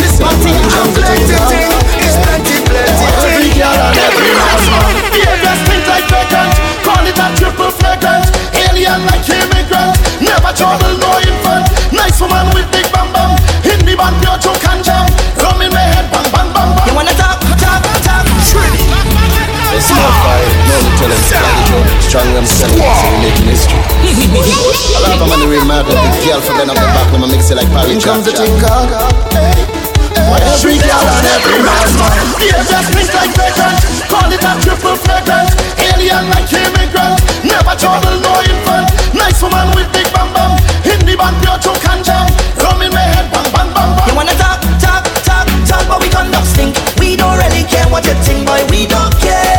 this 0.00 0.16
party 0.20 0.53
I 0.53 0.80
plenty 0.96 1.36
thing. 1.48 1.70
It's 2.03 2.16
plenty, 2.18 2.57
plenty 2.66 3.07
Every 3.22 3.48
thing. 3.48 3.62
girl 3.62 3.78
and 3.78 3.98
every 3.98 4.30
man 4.34 4.59
Behavior 5.12 5.55
stink 5.64 5.84
like 5.86 6.07
vacant 6.11 6.50
Call 6.82 7.05
it 7.07 7.16
a 7.16 7.26
triple 7.38 7.70
flagrant 7.78 8.26
Alien 8.68 9.00
like 9.07 9.22
immigrant 9.28 9.94
Never 10.20 10.53
trouble, 10.57 10.92
no 10.98 11.11
infant 11.22 11.66
Nice 11.94 12.18
woman 12.20 12.48
with 12.57 12.66
big 12.74 12.88
bam 12.92 13.12
bam 13.14 13.38
In 13.70 13.80
the 13.86 13.94
band, 13.94 14.18
pure 14.20 14.38
choke 14.42 14.64
and 14.66 14.82
jam 14.82 15.07
Rum 15.38 15.62
in 15.62 15.70
my 15.70 15.84
head, 15.94 16.11
bang 16.11 16.28
bang 16.32 16.50
bang 16.53 16.70
bang 16.76 17.11
It's 19.82 19.90
no 19.90 20.06
fight, 20.22 20.46
no 20.70 20.78
them 21.10 21.18
Joe 21.66 21.82
Strong 22.06 22.30
them 22.38 22.46
selling, 22.46 22.78
so 22.78 23.06
we 23.10 23.18
making 23.26 23.50
history 23.50 23.82
I 23.82 25.10
love 25.10 25.18
them 25.18 25.34
on 25.34 25.42
the 25.42 25.50
real 25.50 25.66
mad 25.66 25.90
The 25.90 25.98
girl 26.22 26.38
from 26.38 26.54
then 26.54 26.70
on 26.70 26.78
the 26.78 26.86
back 26.94 27.10
When 27.10 27.18
I 27.18 27.26
mix 27.26 27.50
it 27.50 27.58
like 27.58 27.66
Paris 27.74 27.98
Comes 27.98 28.22
the 28.22 28.30
thing 28.30 28.54
called 28.62 28.94
Every 30.38 30.78
girl 30.78 31.02
and 31.02 31.26
every 31.34 31.66
man 31.66 31.82
Behavior 32.38 32.82
stink 32.94 33.10
like 33.10 33.34
vacant 33.34 33.74
Call 34.06 34.30
it 34.30 34.46
a 34.46 34.54
triple 34.62 34.94
flagrant 35.02 35.50
Alien 35.82 36.30
like 36.30 36.46
immigrant 36.54 37.18
Never 37.42 37.74
trouble, 37.74 38.22
no 38.22 38.38
infant 38.38 38.86
Nice 39.18 39.42
woman 39.42 39.66
with 39.74 39.90
big 39.90 40.06
bam 40.14 40.30
In 40.86 41.02
the 41.02 41.18
band, 41.18 41.42
pure 41.42 41.58
choke 41.58 41.82
and 41.90 42.06
jam 42.06 42.30
Rum 42.62 42.86
in 42.86 42.94
my 42.94 43.02
head, 43.02 43.26
bang 43.34 43.50
bang 43.50 43.70
bang 43.74 43.90
bang 43.98 44.06
You 44.06 44.14
wanna 44.14 44.38
talk, 44.38 44.62
talk, 44.78 45.02
talk, 45.26 45.50
talk, 45.66 45.82
but 45.90 45.98
we 45.98 46.06
conduct 46.06 46.46
stink. 46.54 46.78
We 47.02 47.16
don't 47.16 47.34
really 47.34 47.66
care 47.66 47.88
what 47.90 48.06
you 48.06 48.14
think, 48.22 48.46
boy. 48.46 48.62
We 48.70 48.86
don't 48.86 49.10
care. 49.18 49.51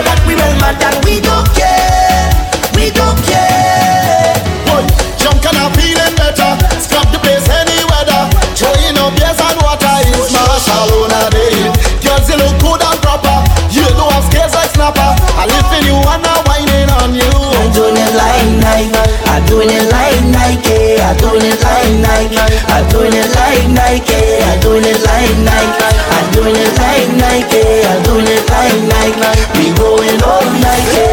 Know 0.00 0.08
that 0.08 0.20
we 0.24 0.34
well 0.34 0.54
mad 0.60 0.80
and 0.80 0.96
we 1.04 1.20
don't 1.20 1.48
care. 1.52 2.32
We 2.72 2.88
don't 2.88 3.20
care. 3.28 4.32
Boy, 4.64 4.84
jump 5.20 5.44
and 5.44 5.58
I'm 5.60 5.72
feeling 5.76 6.14
better. 6.16 6.56
Scrap 6.80 7.12
the 7.12 7.20
place 7.20 7.44
any 7.48 7.84
weather. 7.92 8.22
Throwing 8.56 8.96
up 8.96 9.12
beers 9.16 9.36
and 9.36 9.58
water 9.60 9.94
is 10.08 10.32
martial 10.32 11.04
on 11.04 11.12
a 11.12 11.22
day. 11.28 11.68
Girls, 12.00 12.28
you 12.32 12.40
look 12.40 12.56
good 12.60 12.80
and 12.80 12.98
proper. 13.04 13.44
You 13.68 13.84
know 13.96 14.08
I'm 14.08 14.24
scared 14.28 14.52
like 14.56 14.72
snapper. 14.72 15.10
I 15.36 15.44
live 15.44 15.68
in 15.76 15.82
you 15.84 15.96
and 16.00 16.24
I'm 16.24 16.40
whining 16.48 16.90
on 17.04 17.12
you. 17.12 17.28
I'm 17.28 17.68
doing 17.76 17.96
it 17.96 18.12
like 18.16 18.48
Nike. 18.64 18.96
I'm 19.28 19.44
doing 19.44 19.68
it 19.68 19.84
like 19.92 20.09
Nike. 20.50 20.98
I'm 20.98 21.16
doing 21.18 21.46
it 21.46 21.62
like 21.62 21.94
Nike. 22.02 22.42
I'm 22.66 22.88
doing 22.90 23.14
it 23.14 23.30
like 23.38 23.70
Nike. 23.70 24.18
I'm 24.42 24.58
doing 24.58 24.82
it 24.82 24.98
like 25.06 25.36
Nike. 25.46 25.86
I'm 26.10 26.26
doing 26.34 26.58
it 26.58 26.74
like 26.74 27.10
Nike. 27.22 27.62
I'm 27.86 28.02
doing 28.02 28.26
it 28.26 28.42
like 28.50 28.82
Nike. 28.90 29.46
We 29.54 29.70
going 29.78 30.18
all 30.26 30.42
Nike. 30.58 31.06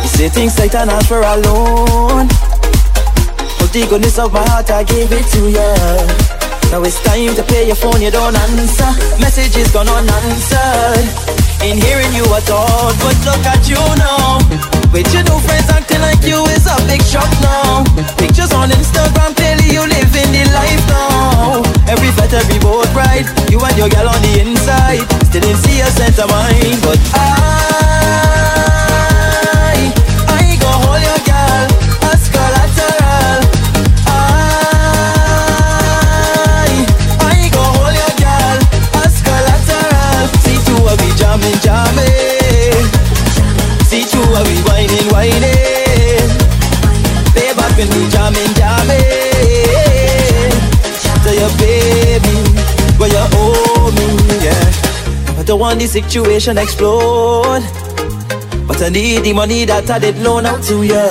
You 0.00 0.08
say 0.08 0.28
things 0.30 0.58
like 0.58 0.72
that 0.72 0.86
not 0.86 1.04
for 1.04 1.20
alone. 1.20 2.28
But 3.60 3.68
the 3.72 3.84
goodness 3.84 4.18
of 4.18 4.32
my 4.32 4.40
heart, 4.48 4.70
I 4.70 4.82
gave 4.84 5.12
it 5.12 5.26
to 5.36 5.40
you. 5.44 5.72
Now 6.72 6.80
it's 6.88 7.02
time 7.04 7.34
to 7.36 7.42
pay 7.42 7.66
your 7.66 7.76
phone, 7.76 8.00
you 8.00 8.10
don't 8.10 8.34
answer. 8.34 8.92
Messages 9.20 9.70
gone 9.72 9.88
unanswered. 9.88 11.43
In 11.62 11.78
hearing 11.78 12.12
you 12.12 12.24
I 12.28 12.40
thought, 12.40 12.96
but 12.98 13.16
look 13.24 13.44
at 13.46 13.68
you 13.68 13.80
now. 13.96 14.42
With 14.92 15.10
your 15.14 15.24
new 15.24 15.38
friends 15.46 15.70
acting 15.70 16.00
like 16.00 16.22
you 16.22 16.42
is 16.54 16.66
a 16.66 16.76
big 16.86 17.02
shock 17.02 17.30
now. 17.40 17.84
Pictures 18.16 18.52
on 18.52 18.70
Instagram, 18.70 19.34
clearly 19.34 19.70
you 19.72 19.82
living 19.86 20.30
the 20.34 20.44
life 20.52 20.84
now. 20.88 21.62
Every 21.88 22.10
fat, 22.14 22.32
every 22.34 22.58
boat 22.58 22.88
ride, 22.94 23.26
you 23.50 23.58
and 23.60 23.76
your 23.76 23.88
girl 23.88 24.08
on 24.08 24.20
the 24.22 24.40
inside. 24.40 25.02
Still 25.26 25.42
didn't 25.42 25.62
see 25.64 25.80
a 25.80 25.88
cent 25.90 26.18
of 26.18 26.28
mine, 26.30 26.78
but 26.82 27.00
I, 27.14 28.43
I 55.54 55.56
want 55.56 55.78
the 55.78 55.86
situation 55.86 56.58
explode. 56.58 57.62
But 58.66 58.82
I 58.82 58.88
need 58.88 59.22
the 59.22 59.32
money 59.32 59.64
that 59.64 59.88
I 59.88 60.00
did 60.00 60.18
loan 60.18 60.46
out 60.46 60.64
to 60.66 60.82
you. 60.82 61.06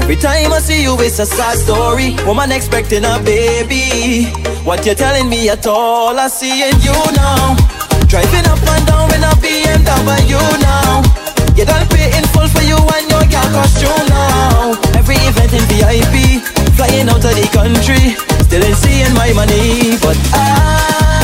Every 0.00 0.16
time 0.16 0.56
I 0.56 0.58
see 0.64 0.80
you, 0.80 0.96
it's 1.04 1.18
a 1.18 1.26
sad 1.26 1.60
story. 1.60 2.16
Woman 2.24 2.50
expecting 2.50 3.04
a 3.04 3.20
baby. 3.20 4.32
What 4.64 4.86
you 4.86 4.94
telling 4.94 5.28
me 5.28 5.50
at 5.50 5.66
all? 5.66 6.16
I 6.16 6.28
see 6.28 6.64
in 6.64 6.80
you 6.80 6.96
now. 7.12 7.60
Driving 8.08 8.48
up 8.48 8.64
and 8.72 8.84
down 8.88 9.12
in 9.12 9.20
a 9.20 9.36
BMW 9.36 10.40
now. 10.64 11.04
You 11.52 11.68
don't 11.68 11.84
pay 11.92 12.08
in 12.16 12.24
full 12.32 12.48
for 12.48 12.64
you 12.64 12.80
and 12.80 13.04
your 13.04 13.20
girl 13.28 13.48
costume 13.52 14.08
now. 14.08 14.80
Every 14.96 15.20
event 15.28 15.52
in 15.52 15.64
VIP, 15.68 16.40
flying 16.72 17.12
out 17.12 17.20
of 17.20 17.36
the 17.36 17.44
country, 17.52 18.16
still 18.48 18.64
ain't 18.64 18.80
seeing 18.80 19.12
my 19.12 19.28
money, 19.36 20.00
but 20.00 20.16
I. 20.32 21.15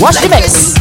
Watch 0.00 0.20
the 0.20 0.28
mix. 0.28 0.77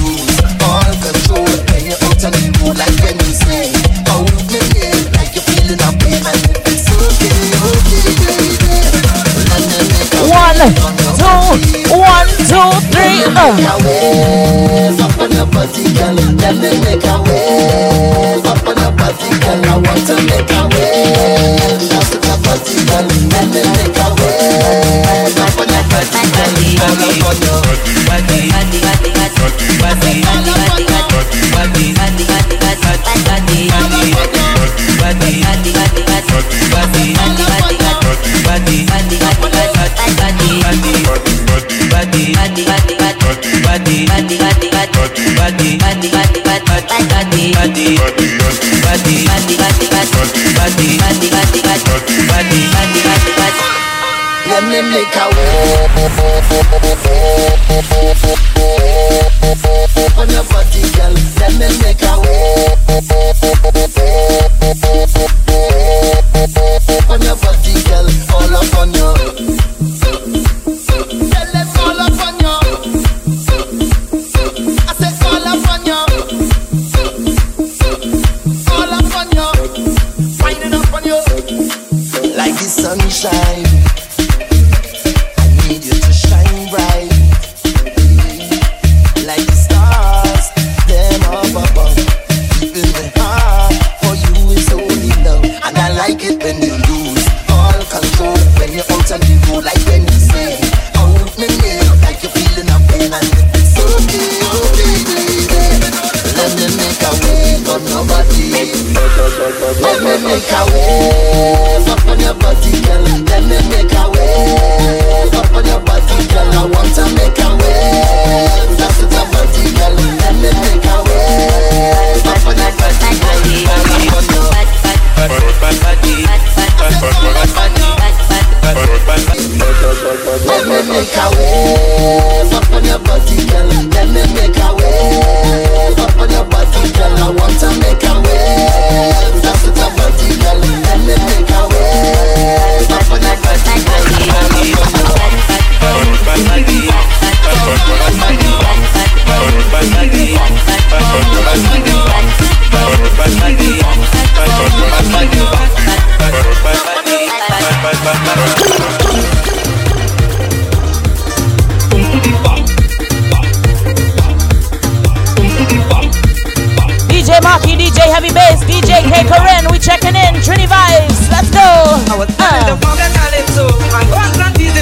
Hey 169.07 169.23
Corinne, 169.23 169.67
we 169.71 169.79
checking 169.79 170.15
in. 170.19 170.35
Trini 170.43 170.67
Vibez, 170.67 171.31
let's 171.31 171.47
go. 171.49 171.63
I 171.63 172.15
was 172.19 172.27
uh. 172.35 172.75
the 172.75 172.75
I 172.75 174.03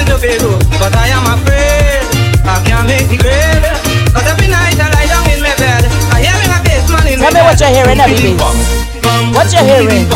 the 0.02 0.18
But 0.82 0.92
I 0.98 1.14
am 1.14 1.26
afraid 1.30 2.02
I 2.42 2.58
can't 2.66 2.90
make. 2.90 3.06
Cause 3.06 4.26
every 4.26 4.50
night 4.50 4.74
I 4.82 4.90
lie 4.90 5.06
down 5.06 5.30
in 5.30 5.38
my 5.38 5.54
bed, 5.54 5.86
I 6.10 6.26
hear 6.26 6.34
my 6.42 6.58
man 6.58 7.06
in 7.06 7.22
Tell 7.22 7.30
me 7.30 7.40
what 7.46 7.60
you're 7.62 7.70
hearing, 7.70 8.02
everybody. 8.02 8.34
What 9.30 9.46
you're 9.54 9.62
hearing? 9.62 10.10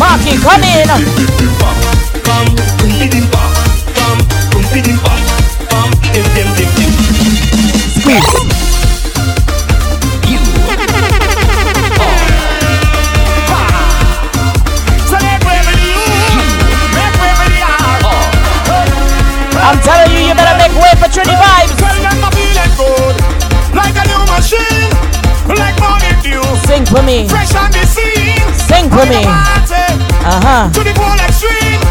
Marky, 0.00 0.40
come 0.40 0.64
in. 0.64 0.88
Squeeze. 8.00 8.45
For 26.96 27.02
me. 27.04 27.28
Fresh 27.28 27.54
on 27.54 27.70
the 27.70 27.84
scene. 27.84 28.40
Sing 28.56 28.88
for 28.88 29.04
me. 29.04 29.20
Uh 30.24 30.40
huh. 30.40 30.72
To 30.72 30.80
the 30.80 30.94
whole 30.96 31.20
extreme. 31.20 31.82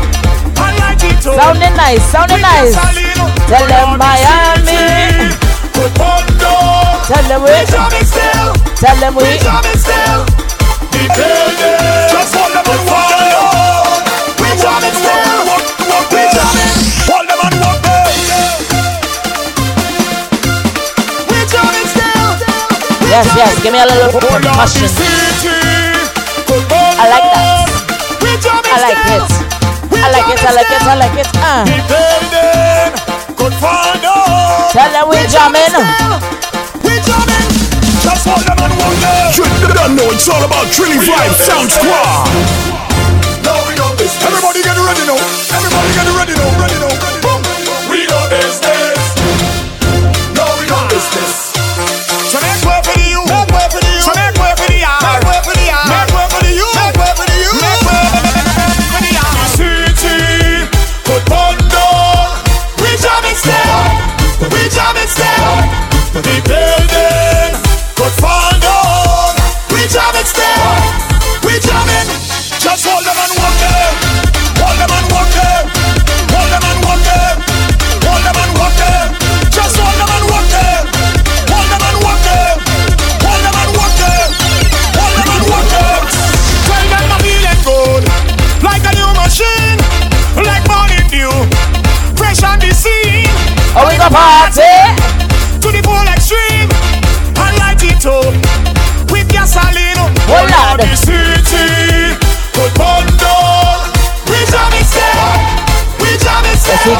I 0.58 0.74
like. 0.82 0.98
Sounding 1.22 1.76
nice, 1.78 2.04
sounding 2.10 2.42
nice. 2.42 2.74
Tell 3.46 3.66
them 3.70 4.00
Miami. 4.02 5.30
Tell 7.06 7.26
them 7.30 7.42
we. 7.46 7.54
Tell 8.82 8.98
them 8.98 9.14
we. 9.16 9.38
Just 12.10 12.36
hold 12.36 12.54
them 12.54 12.66
walk 12.66 12.86
them. 12.88 13.05
Yes, 23.16 23.32
yes. 23.32 23.56
Give 23.64 23.72
me 23.72 23.80
a 23.80 23.88
little 23.88 24.12
percussion. 24.12 24.92
I 27.00 27.08
like 27.08 27.32
that. 27.32 27.64
I 28.44 28.84
like 28.84 29.08
it. 29.08 29.24
I 30.04 30.12
like 30.12 30.28
it. 30.36 30.44
I 30.44 30.52
like 30.52 30.68
it. 30.68 30.84
I 30.84 31.00
like 31.00 31.16
it. 31.24 31.32
Uh. 31.40 31.64
Tell 34.76 34.92
them 34.92 35.08
we 35.08 35.24
jamming. 35.32 35.80
We 36.84 37.00
jamming. 37.08 37.48
Just 38.04 38.28
hold 38.28 38.44
them 38.44 38.60
and 38.60 38.76
walk 38.84 38.92
them. 39.00 39.32
You 39.64 39.72
don't 39.72 39.96
know 39.96 40.12
it's 40.12 40.28
all 40.28 40.44
about 40.44 40.68
Trini 40.76 41.00
Vibe 41.00 41.40
Sound 41.40 41.72
Squad. 41.72 42.28
Everybody 44.28 44.60
get 44.60 44.76
ready 44.76 45.08
now. 45.08 45.16
Everybody 45.56 45.88
get 45.96 46.04
ready 46.20 46.36
now. 46.36 46.52
Ready 46.60 46.84
now. 46.84 46.92
Ready 46.92 47.24
now. 47.24 47.88
We 47.88 48.04
know 48.12 48.28
business. 48.28 48.76
No, 48.76 48.85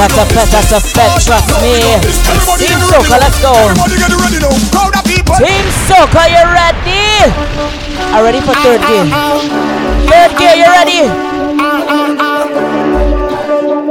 yeah. 0.00 0.08
Better 0.08 0.24
to 0.24 0.34
better 0.34 0.62
to 0.64 0.80
bet, 0.96 1.12
trust 1.20 1.60
me. 1.60 1.76
Team 2.56 2.78
Soca, 2.88 3.20
let's 3.20 3.36
go. 3.42 3.52
Everybody 3.52 3.96
get 4.00 4.12
ready 4.16 4.40
now. 4.40 4.48
Crowd 4.72 4.96
of 4.96 5.04
people. 5.04 5.36
Team 5.36 5.64
Soca, 5.84 6.24
you 6.24 6.40
ready? 6.48 7.28
Are 8.16 8.24
ready 8.24 8.40
for 8.40 8.54
third 8.64 8.80
gear? 8.80 9.04
Third 10.08 10.32
gear, 10.40 10.56
you 10.56 10.64
ready? 10.72 11.04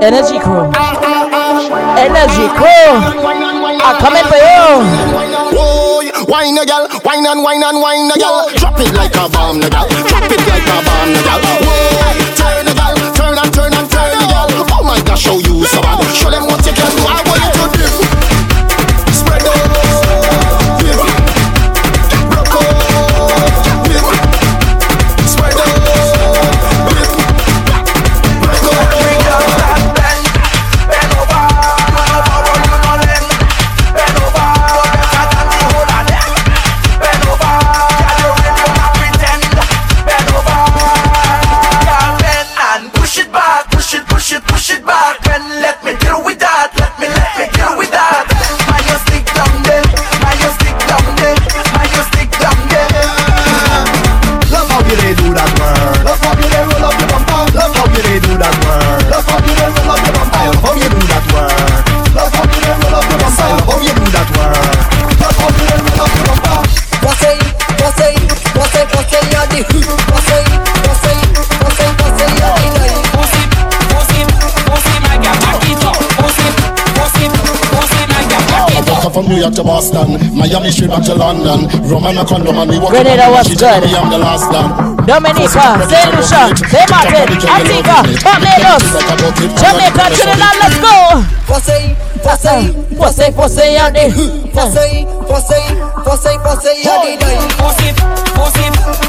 Energy 0.01 0.39
crew. 0.39 0.65
Energy 1.93 2.47
crew. 2.57 2.89
I'm 3.79 3.95
coming 4.01 4.25
for 4.25 4.39
you. 4.41 4.65
Wine 6.25 6.57
a 6.57 6.65
gal, 6.65 6.87
wine 7.05 7.25
and 7.25 7.43
wine 7.43 7.63
and 7.63 7.81
wine 7.81 8.09
a 8.09 8.17
gal. 8.17 8.49
Drop 8.57 8.79
it 8.79 8.93
like 8.93 9.15
a 9.15 9.29
bomb, 9.29 9.61
a 9.61 9.69
gal. 9.69 9.87
Drop 9.87 10.25
it 10.25 10.41
like 10.47 10.65
a 10.65 10.77
bomb, 10.85 11.13
a 11.13 11.21
gal. 11.21 11.39
Boy, 11.61 12.17
turn 12.35 12.67
a 12.67 12.73
gal, 12.73 12.95
turn 13.13 13.37
and 13.37 13.53
turn 13.53 13.58
from 79.19 79.27
New 79.35 79.41
York 79.41 79.53
to 79.53 79.63
Boston, 79.63 80.15
Miami 80.33 80.71
straight 80.71 80.89
back 80.89 81.03
to 81.03 81.13
London. 81.13 81.67
Roman 81.91 82.17
a 82.17 82.23
condom 82.23 82.55
and 82.55 82.71
we 82.71 82.79
walk 82.79 82.91
Grenada 82.91 83.27
was 83.29 83.47
She 83.47 83.55
good. 83.55 83.83
I'm 83.83 84.09
the 84.09 84.17
last 84.17 84.47
land. 84.47 84.71
Dominica, 85.07 85.75
St. 85.91 86.07
Lucia, 86.15 86.55
St. 86.55 86.87
Martin, 86.87 87.27
Antigua, 87.27 87.99
Barbados, 88.23 88.87
Jamaica, 89.59 90.05
Trinidad, 90.15 90.55
let's 90.63 90.79
go. 90.79 90.95
Posey, 91.51 91.95
posey, 92.23 92.71
Posey, 92.95 93.31
posey, 93.35 93.75
you're 93.75 93.91
the 93.91 94.05
posey, 94.55 95.03
posey, 95.27 95.63
posey, 96.07 96.35
posey, 96.39 96.75
you're 96.79 96.99
the 97.03 97.11
guy. 97.19 97.35
Posey, 97.59 97.91
posey, 98.39 98.67
posey, 98.71 99.08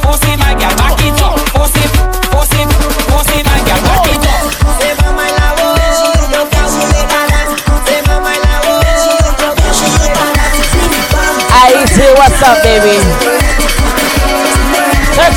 What's 12.41 12.57
up, 12.57 12.65
baby? 12.65 12.97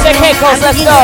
And 0.07 0.15
Caicos, 0.23 0.63
let's 0.63 0.79
go. 0.79 0.95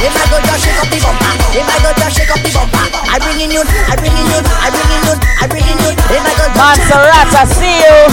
If 0.00 0.16
I 0.16 0.24
go 0.32 0.40
just 0.40 0.64
shake 0.64 0.80
up 0.80 0.88
the 0.88 0.96
bumper, 1.04 1.36
if 1.52 1.68
I 1.68 1.76
go 1.84 1.92
just 1.92 2.16
shake 2.16 2.32
up 2.32 2.40
the 2.40 2.48
bumper, 2.48 2.80
I 3.12 3.20
bring 3.20 3.44
in 3.44 3.52
you, 3.52 3.60
I 3.60 3.92
bring 4.00 4.16
in 4.16 4.24
you, 4.32 4.40
I 4.40 4.72
bring 4.72 4.88
in 4.88 5.04
you, 5.04 5.20
I 5.36 5.44
bring 5.52 5.68
in 5.68 5.76
you. 5.84 5.92
If 5.92 6.24
I 6.24 6.32
go 6.32 6.48
just 6.48 6.56
Montserrat, 6.56 7.28
I 7.28 7.44
see 7.44 7.76
you. 7.76 8.08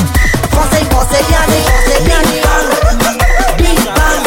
Conseil, 0.51 0.83
conseil, 0.91 1.23
yanni, 1.31 1.63
conseil, 1.71 2.03
yanni, 2.03 2.43
bing 3.63 3.79
bang, 3.95 4.19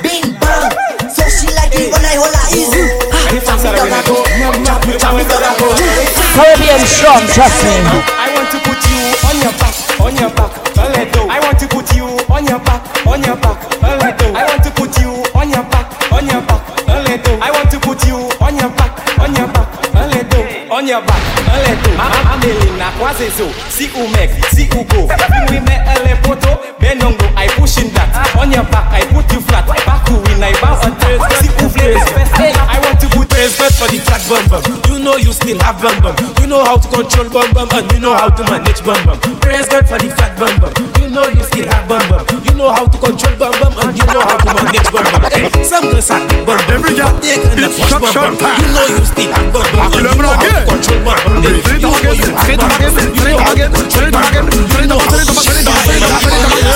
bing 0.00 0.32
bang. 0.40 1.12
So 1.12 1.28
she 1.28 1.52
like 1.60 1.76
it 1.76 1.92
when 1.92 2.08
I 2.08 2.16
hold 2.16 2.32
her 2.32 2.48
easy. 2.56 2.88
Down, 3.36 3.60
down. 4.64 4.80
Caribbean 6.32 6.80
strong, 6.88 7.20
trust 7.36 7.60
me. 7.68 7.76
I 8.16 8.32
want 8.32 8.48
to 8.48 8.58
put 8.64 8.80
you 8.80 9.12
on 9.28 9.36
your 9.44 9.52
back, 9.60 9.71
on 10.02 10.14
your 10.16 10.30
back, 10.34 10.52
a 10.76 10.86
little. 10.90 11.30
I 11.30 11.38
want 11.40 11.58
to 11.60 11.66
put 11.68 11.94
you 11.94 12.06
on 12.28 12.44
your 12.44 12.58
back, 12.60 12.82
on 13.06 13.22
your 13.22 13.36
back, 13.36 13.58
a 13.82 13.96
little. 14.02 14.36
I 14.36 14.44
want 14.44 14.62
to 14.64 14.70
put 14.70 14.98
you 14.98 15.22
on 15.34 15.48
your 15.50 15.64
back, 15.70 15.86
on 16.12 16.26
your 16.26 16.42
back, 16.42 16.62
a 16.88 16.98
little. 17.06 17.38
I 17.42 17.50
want 17.50 17.70
to 17.70 17.78
put 17.78 18.04
you 18.06 18.16
on 18.42 18.56
your 18.58 18.70
back, 18.74 18.92
on 19.18 19.34
your 19.34 19.48
back, 19.48 19.68
a 19.94 20.06
little. 20.10 20.44
On 20.72 20.86
your 20.86 21.02
back, 21.02 21.22
a 21.46 21.56
little. 21.62 21.94
Amelina 22.32 22.90
kwazezo, 22.98 23.46
si 23.70 23.90
ou 23.94 24.08
mek, 24.08 24.30
si 24.52 24.68
ou 24.74 24.84
go. 24.84 25.08
We 25.50 25.60
met 25.60 25.86
a 25.86 25.94
le 26.02 26.16
poto, 26.22 26.58
benongo, 26.80 27.26
I 27.36 27.48
pushing 27.56 27.92
that. 27.94 28.10
On 28.36 28.50
your 28.50 28.64
back, 28.64 28.90
I 28.90 29.06
put 29.12 29.30
you 29.32 29.40
flat. 29.40 29.66
Back 29.66 30.04
to 30.06 30.14
win, 30.14 30.42
I 30.42 30.52
top. 30.52 30.82
Si 31.40 31.48
ou 31.62 31.68
flip, 31.68 31.96
I 31.96 32.04
want 32.12 32.21
put 33.62 33.74
for 33.78 33.88
the 33.94 33.98
fat 34.02 34.22
bum 34.26 34.42
bum. 34.50 34.62
You 34.90 34.98
know 34.98 35.14
you 35.16 35.30
still 35.32 35.58
have 35.62 35.78
bum 35.78 35.94
bum. 36.02 36.18
You 36.42 36.46
know 36.50 36.64
how 36.66 36.76
to 36.78 36.88
control 36.90 37.30
bum 37.30 37.54
bum 37.54 37.68
and 37.70 37.86
you 37.92 38.00
know 38.02 38.14
how 38.14 38.28
to 38.28 38.42
manage 38.50 38.82
bum 38.82 38.98
bum. 39.06 39.18
Praise 39.38 39.68
God 39.70 39.86
for 39.86 39.98
the 40.02 40.10
fat 40.10 40.34
bum 40.34 40.50
bum. 40.58 40.72
You 40.98 41.06
know 41.10 41.26
you 41.30 41.42
still 41.46 41.68
have 41.70 41.86
bum 41.86 42.02
bum. 42.10 42.26
You 42.42 42.54
know 42.58 42.74
how 42.74 42.86
to 42.90 42.98
control 42.98 43.34
bum 43.38 43.54
bum 43.62 43.74
and 43.86 43.94
you 43.94 44.06
know 44.10 44.22
how 44.26 44.38
to 44.42 44.50
manage 44.50 44.90
bum 44.90 45.06
bum. 45.14 45.22
Hey, 45.30 45.46
some 45.62 45.86
girls 45.94 46.10
are 46.10 46.22
big 46.26 46.42
bum 46.42 46.58
bum. 46.58 46.74
Every 46.74 46.98
job 46.98 47.14
they 47.22 47.38
can 47.38 47.70
push 47.70 47.94
bum 47.94 48.34
bum. 48.34 48.50
You 48.58 48.68
know 48.74 48.86
you 48.90 49.04
still 49.06 49.30
have 49.30 49.54
bum 49.54 49.66
bum. 49.70 49.86
You 49.94 50.10
know 50.18 50.26
how 50.26 50.50
to 50.50 50.62
control 50.66 50.98
bum 51.06 51.22
bum. 51.22 51.38
You 51.38 51.78
know 51.78 51.94
you 52.02 52.26
have 52.34 52.42
bum 52.42 52.66
bum. 52.66 52.82
You 54.74 54.90
know 54.90 54.98
how 54.98 55.06
to 55.06 55.22
control 55.22 55.62
bum 55.62 55.78
bum. 55.86 55.94
You 55.94 56.02
know 56.02 56.10
how 56.10 56.50
to 56.50 56.71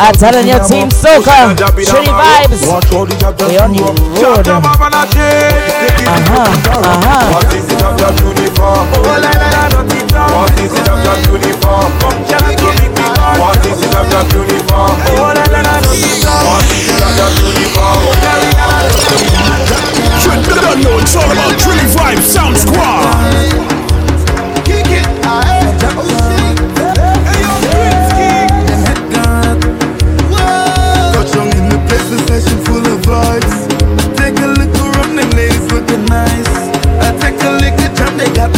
I 0.00 0.12
tell 0.12 0.30
you, 0.30 0.46
your 0.46 0.62
team 0.62 0.88
soca, 0.94 1.58
shitty 1.82 2.06
vibes. 2.06 2.62
We 3.48 3.58
on 3.58 3.74
your 3.74 3.90
road. 4.14 4.46
Uh-huh, 4.46 4.70
uh-huh. 6.70 7.34
What 7.34 7.52
is 7.52 7.66
it 7.66 7.82
of 7.82 7.98
that. 7.98 8.14
What 10.30 10.54
is 10.62 10.70
it. 10.70 10.86
What 10.86 11.18
is 11.18 11.18
it. 11.42 11.58
What 13.42 13.66
is 13.66 13.82
it 13.82 13.98
Vibe, 21.98 22.22
Sound 22.22 22.56
Squad. 22.56 23.77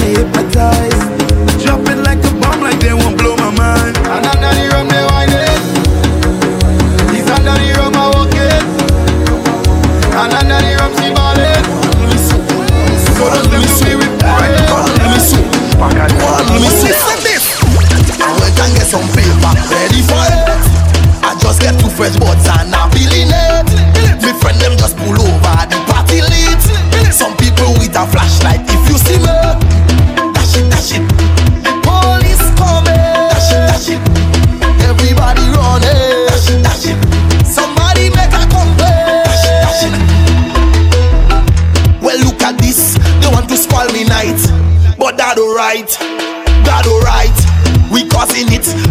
me 0.00 0.16
hypnotized. 0.16 1.04
Dropping 1.62 2.02
like 2.02 2.18
a 2.24 2.32
bomb, 2.40 2.60
like 2.60 2.80
they 2.80 2.92
won't 2.92 3.16
blow 3.18 3.36
my 3.36 3.50
mind. 3.52 3.96
And 4.08 4.24
under 4.26 4.52
the 4.56 4.64
rum, 4.72 4.88
they 4.88 5.04
wine 5.04 5.32
it. 5.32 5.60
He's 7.12 7.28
under 7.28 7.54
the 7.54 7.68
rum, 7.78 7.94
I 7.94 8.06
walk 8.16 8.34
it. 8.34 8.64
And 10.16 10.32
under 10.32 10.58
the 10.60 10.72
rum, 10.80 10.92
she 10.96 11.08
ball 11.12 11.36
it. 11.36 11.64
God, 13.20 13.44
let 13.52 13.60
me 13.60 13.68
see 13.68 13.94
with 13.96 14.14
pride. 14.20 14.56
God, 14.68 14.88
let 14.98 15.12
me 15.12 15.20
see. 15.20 15.44
God, 15.76 16.44
let 16.48 16.60
me 16.60 16.68
see. 16.72 16.96
I 18.20 18.28
work 18.36 18.58
and 18.60 18.72
get 18.76 18.86
some 18.88 19.06
paper 19.12 19.52
ready 19.68 20.00
for 20.04 20.24
it. 20.28 20.60
I 21.24 21.36
just 21.40 21.60
get 21.60 21.78
two 21.80 21.88
fresh 21.88 22.16
buds 22.16 22.48
and 22.48 22.72
I'm 22.74 22.90
feeling 22.92 23.28
it. 23.28 23.68
Me 24.24 24.32
friend 24.40 24.56
them 24.60 24.76
just 24.76 24.96
pull 24.96 25.16
over 25.16 25.56
the 25.68 25.78
party 25.88 26.20
lead. 26.20 26.60
Some 27.12 27.36
people 27.36 27.72
with 27.80 27.96
a 27.96 28.06
flashlight 28.08 28.69
minutes 48.44 48.89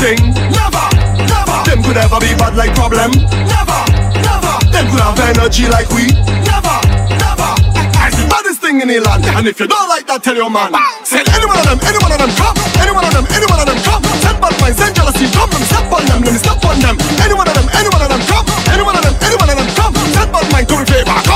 thing. 0.00 0.32
Never, 0.32 0.84
never. 1.28 1.56
Them 1.68 1.84
could 1.84 2.00
ever 2.00 2.18
be 2.24 2.32
bad 2.40 2.56
like 2.56 2.72
problem. 2.72 3.12
Never, 3.12 3.80
never. 4.16 4.54
Them 4.72 4.84
could 4.88 5.02
have 5.04 5.20
energy 5.20 5.68
like 5.68 5.92
we. 5.92 6.08
Never, 6.40 6.76
never. 7.20 7.50
I 8.00 8.08
see 8.08 8.24
baddest 8.24 8.64
thing 8.64 8.80
in 8.80 8.88
the 8.88 8.98
land. 9.04 9.28
And 9.28 9.44
if 9.46 9.60
you 9.60 9.68
don't 9.68 9.88
like 9.92 10.08
that, 10.08 10.24
tell 10.24 10.34
your 10.34 10.48
man. 10.48 10.72
Say 11.04 11.20
any 11.36 11.44
one 11.44 11.60
of 11.60 11.68
them, 11.68 11.78
any 11.84 12.00
one 12.00 12.12
of 12.12 12.18
them 12.18 12.32
come. 12.32 12.56
Any 12.80 12.92
one 12.96 13.04
of 13.04 13.12
them, 13.12 13.28
any 13.28 13.44
one 13.44 13.60
of 13.60 13.68
them 13.68 13.78
come. 13.84 14.02
Send 14.24 14.40
bad 14.40 14.56
minds, 14.56 14.80
send 14.80 14.96
jealousy 14.96 15.28
from. 15.28 15.52
Step 15.68 15.92
on 15.92 16.02
them, 16.08 16.24
let 16.24 16.32
me 16.32 16.40
step 16.40 16.64
on 16.64 16.80
them. 16.80 16.96
Any 17.20 17.36
one 17.36 17.44
of 17.44 17.54
them, 17.54 17.68
any 17.76 17.88
one 17.92 18.00
of 18.00 18.08
them 18.08 18.22
come. 18.24 18.46
Any 18.72 18.82
one 18.82 18.96
of 18.96 19.04
them, 19.04 19.14
any 19.20 19.36
one 19.36 19.50
of 19.52 19.56
them 19.60 19.68
come. 19.76 19.92
Send 20.16 20.32
bad 20.32 20.46
mind, 20.48 20.64
come 20.64 20.80
in 20.80 20.88
favor. 20.88 21.29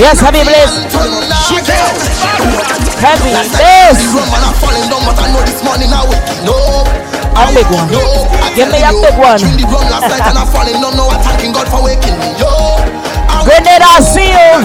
Yes, 0.00 0.16
happy 0.18 0.40
bliss. 0.40 0.88
Happy 3.04 3.36
bliss. 3.52 4.00
A 7.36 7.44
big 7.52 7.68
one. 7.68 7.84
Give 8.56 8.72
me 8.72 8.80
a 8.80 8.96
big 8.96 9.12
one. 9.20 9.36
Grenada 13.44 14.00
seal. 14.00 14.64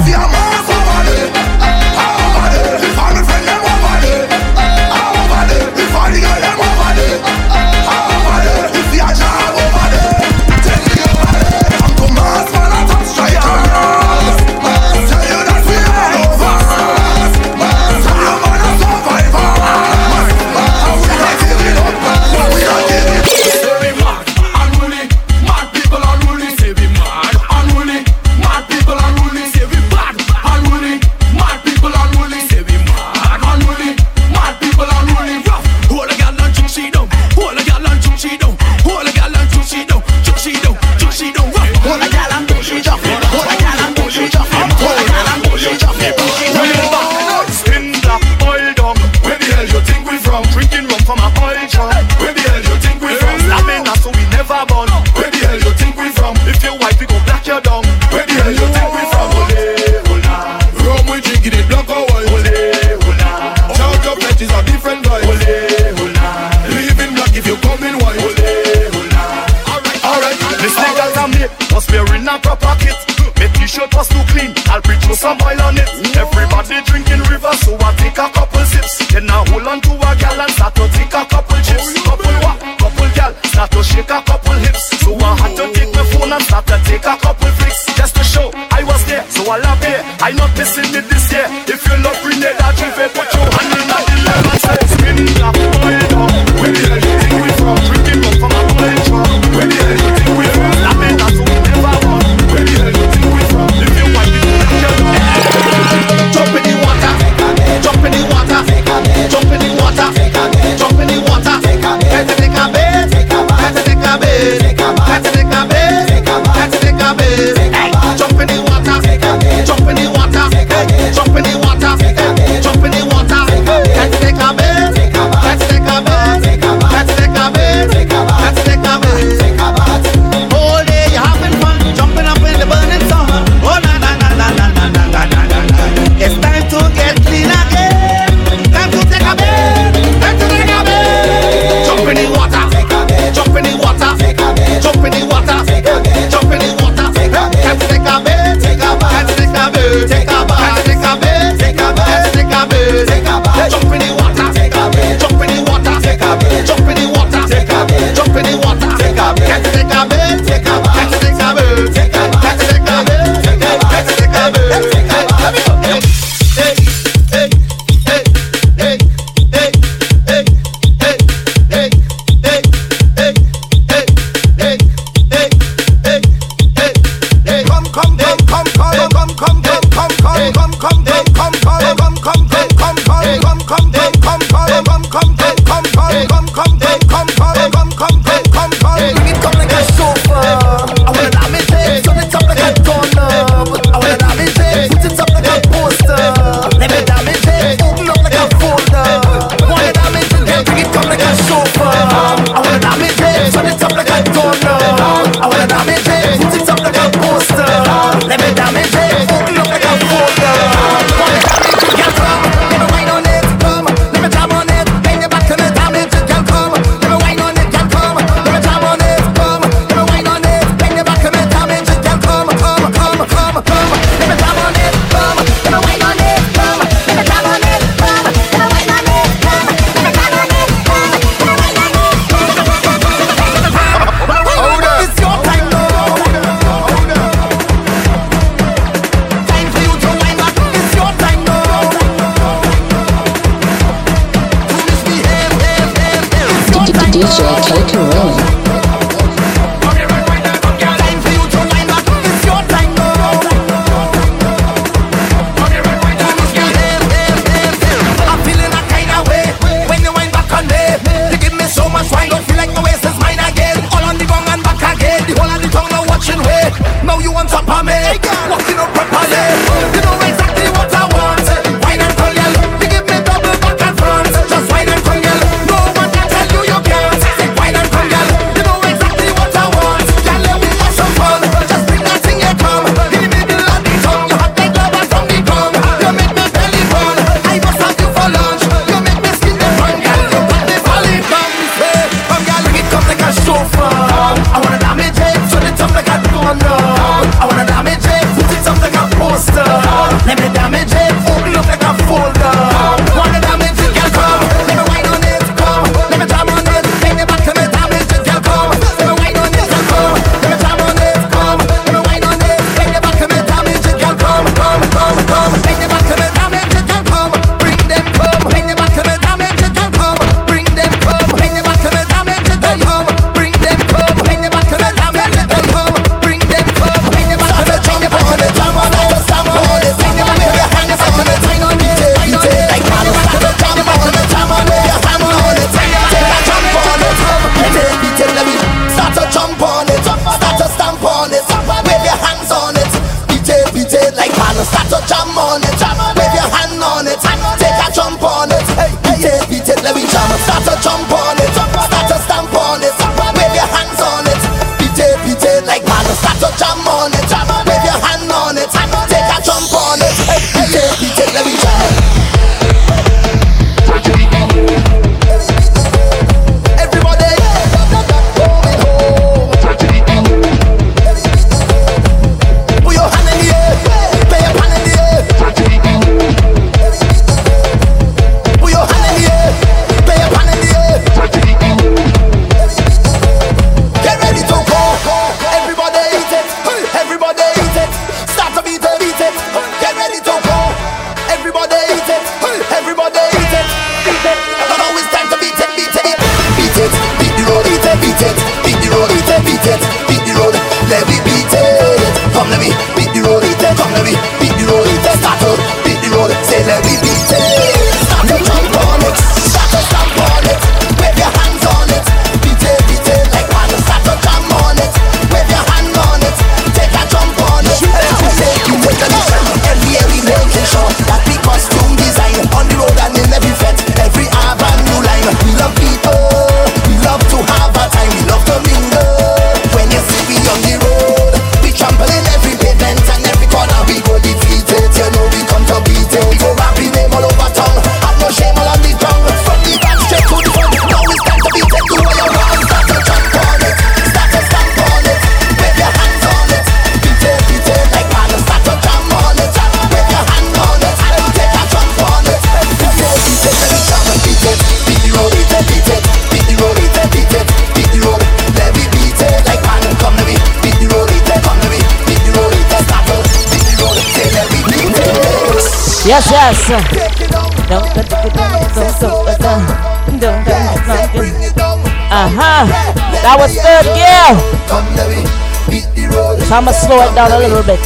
down 477.15 477.31
a 477.31 477.37
little 477.39 477.63
bit. 477.63 477.79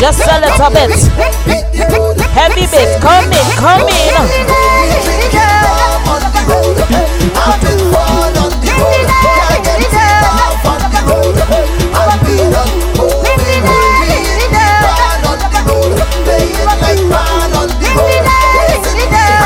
Just 0.00 0.26
a 0.26 0.40
little 0.40 0.70
bit. 0.70 0.90
Heavy 2.34 2.66
bit. 2.66 3.00
Come 3.00 3.32
in, 3.32 3.46
come 3.54 3.86
in. 3.86 3.94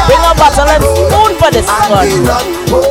Bring 0.06 0.24
a 0.24 0.34
battle 0.34 0.68
and 0.68 0.82
spoon 0.82 1.36
for 1.36 1.50
this 1.50 1.68
one. 1.90 2.87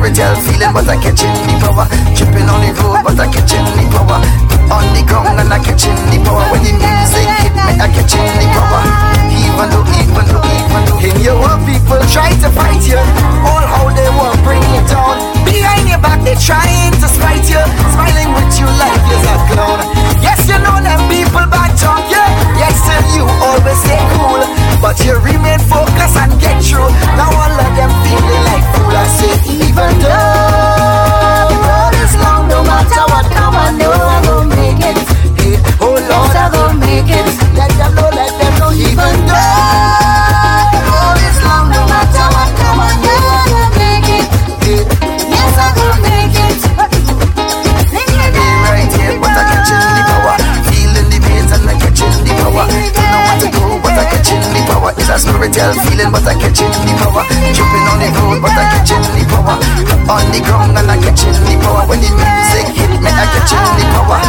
Retail 0.00 0.32
feeling, 0.40 0.72
but 0.72 0.88
I 0.88 0.96
catching 0.96 1.28
the 1.44 1.60
power. 1.60 1.84
Tripping 2.16 2.48
on 2.48 2.64
the 2.64 2.72
road, 2.80 3.04
but 3.04 3.20
I 3.20 3.28
catching 3.28 3.68
the 3.76 3.84
power. 3.92 4.16
On 4.72 4.86
the 4.96 5.04
ground, 5.04 5.36
and 5.36 5.52
I 5.52 5.60
catching 5.60 5.92
the 6.08 6.16
power. 6.24 6.48
When 6.48 6.64
the 6.64 6.72
music 6.72 7.28
hit 7.44 7.52
me, 7.52 7.76
I 7.76 7.86
catching 7.92 8.24
the 8.40 8.46
power. 8.48 8.80
Even 9.28 9.68
though, 9.68 9.84
even 10.00 10.24
though, 10.24 10.40
even 10.40 10.82
though, 10.88 11.04
in 11.04 11.16
your 11.20 11.36
world, 11.36 11.60
people 11.68 12.00
try 12.08 12.32
to 12.32 12.48
fight 12.48 12.80
you. 12.88 12.96
All 13.44 13.60
how 13.60 13.92
they 13.92 14.08
want, 14.16 14.40
bring 14.40 14.64
you 14.72 14.80
down. 14.88 15.20
Behind 15.44 15.84
your 15.84 16.00
back, 16.00 16.24
they 16.24 16.34
trying 16.40 16.96
to 16.96 17.06
spite 17.06 17.44
you. 17.44 17.60
Marital 55.40 55.72
feeling, 55.88 56.12
but 56.12 56.20
I 56.28 56.36
catch 56.36 56.60
it 56.60 56.68
in 56.68 56.84
the 56.84 56.92
power. 57.00 57.24
Jumping 57.56 57.88
on 57.88 57.96
the 57.96 58.12
road, 58.12 58.44
but 58.44 58.52
I 58.52 58.76
catch 58.76 58.92
it 58.92 59.00
in 59.00 59.24
the 59.24 59.32
power. 59.32 59.56
On 60.12 60.28
the 60.36 60.40
ground, 60.44 60.76
and 60.76 60.90
I 60.90 61.00
catch 61.00 61.24
it 61.24 61.32
in 61.32 61.56
the 61.56 61.64
power. 61.64 61.88
When 61.88 61.96
the 62.04 62.12
music 62.12 62.68
hit 62.76 62.92
me, 63.00 63.08
I 63.08 63.24
catch 63.24 63.48
it 63.48 63.56
in 63.56 63.80
the 63.80 63.88
power. 63.88 64.20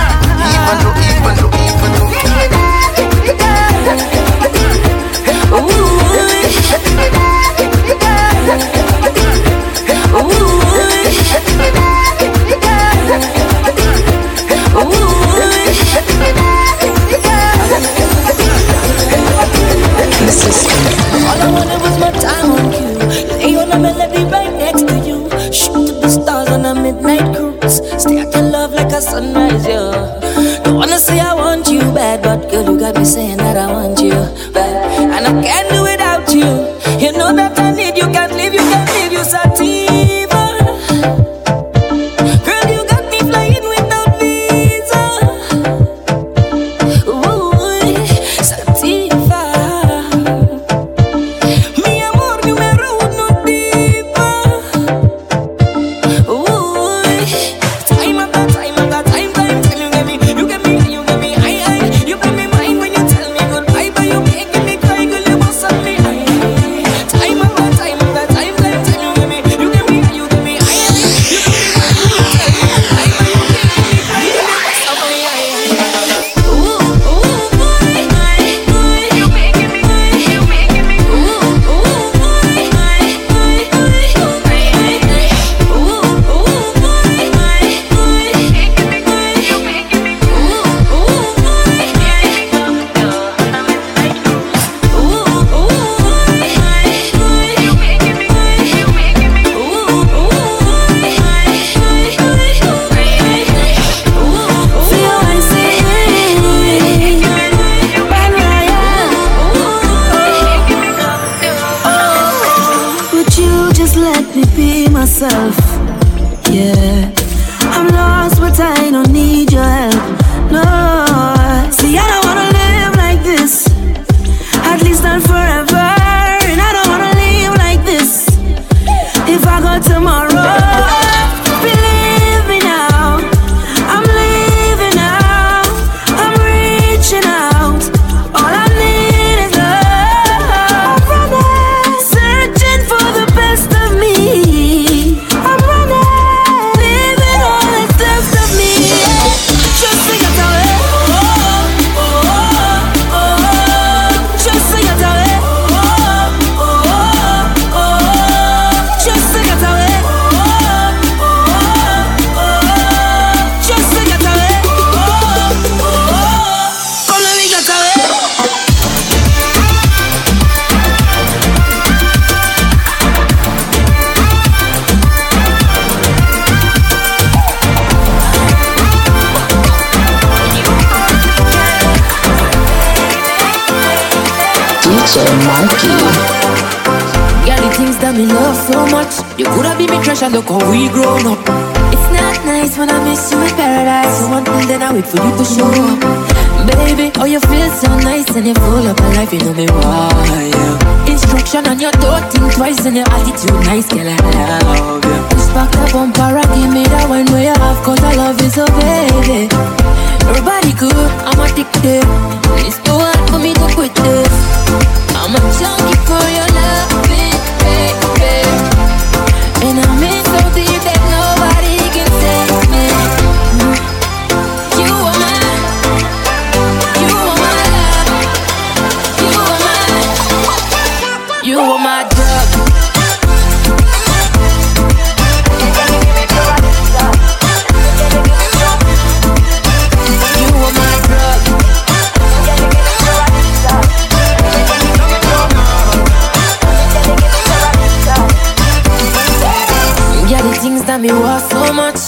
Even 0.55 0.79
though, 0.79 0.95
even 1.03 1.35
though, 1.35 1.51
even 1.51 1.91
though. 1.99 2.07
Ooh. 9.19 9.27
Adamını 21.35 21.79
bozma 21.79 22.10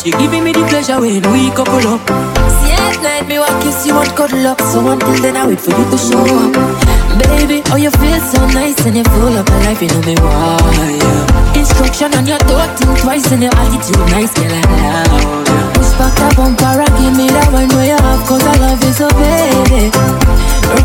much. 0.05 0.19
Giving 0.19 0.43
me 0.43 0.51
the 0.51 0.65
pleasure 0.67 0.99
when 0.99 1.21
we 1.31 1.49
couple 1.51 1.87
up. 1.87 2.01
See 2.59 2.71
at 2.75 2.99
night 3.01 3.27
me 3.27 3.39
want 3.39 3.63
kiss 3.63 3.85
you 3.85 3.95
and 3.97 4.09
cuddle 4.15 4.47
up. 4.47 4.59
So 4.61 4.85
until 4.87 5.15
then 5.21 5.37
I 5.37 5.47
wait 5.47 5.59
for 5.59 5.71
you 5.71 5.85
to 5.89 5.97
show 5.97 6.19
up. 6.19 6.53
Baby, 7.13 7.61
oh 7.71 7.77
you 7.77 7.91
feel 7.91 8.19
so 8.19 8.39
nice 8.51 8.79
and 8.85 8.95
you're 8.95 9.05
full 9.05 9.35
of 9.37 9.47
a 9.47 9.57
life, 9.63 9.81
you 9.81 9.87
know 9.87 10.01
me 10.01 10.15
why. 10.17 10.97
Yeah. 10.97 11.59
Instruction 11.59 12.13
on 12.15 12.25
your 12.25 12.39
don't 12.49 12.71
think 12.77 12.99
twice 12.99 13.31
and 13.31 13.43
your 13.43 13.53
attitude 13.53 14.01
nice, 14.11 14.33
girl 14.33 14.49
I 14.49 14.61
love 14.65 15.13
you. 15.13 15.59
Push 15.77 15.93
back 15.97 16.13
that 16.19 16.33
bumper 16.35 16.81
and 16.81 16.93
give 16.97 17.15
me 17.15 17.29
that 17.29 17.49
one 17.53 17.69
where 17.77 17.93
you 17.93 17.99
have, 17.99 18.23
cause 18.27 18.43
I 18.43 18.55
love 18.57 18.81
you 18.81 18.93
so 18.93 19.07
baby. 19.13 19.93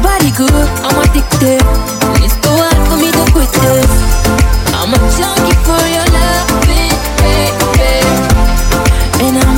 Body 0.04 0.30
good, 0.36 0.68
I'm 0.84 0.96
addicted. 1.00 1.64
It's 2.22 2.36
too 2.38 2.54
hard 2.54 2.78
for 2.86 2.96
me 3.00 3.08
to 3.08 3.24
quit 3.32 3.50
this. 3.50 3.92
I'm 4.76 4.92
a 4.92 4.98
junkie 5.16 5.56
for 5.64 5.80
your 5.88 6.06
loving, 6.12 6.60
baby. 6.68 6.77
And 9.20 9.36
I'm 9.36 9.57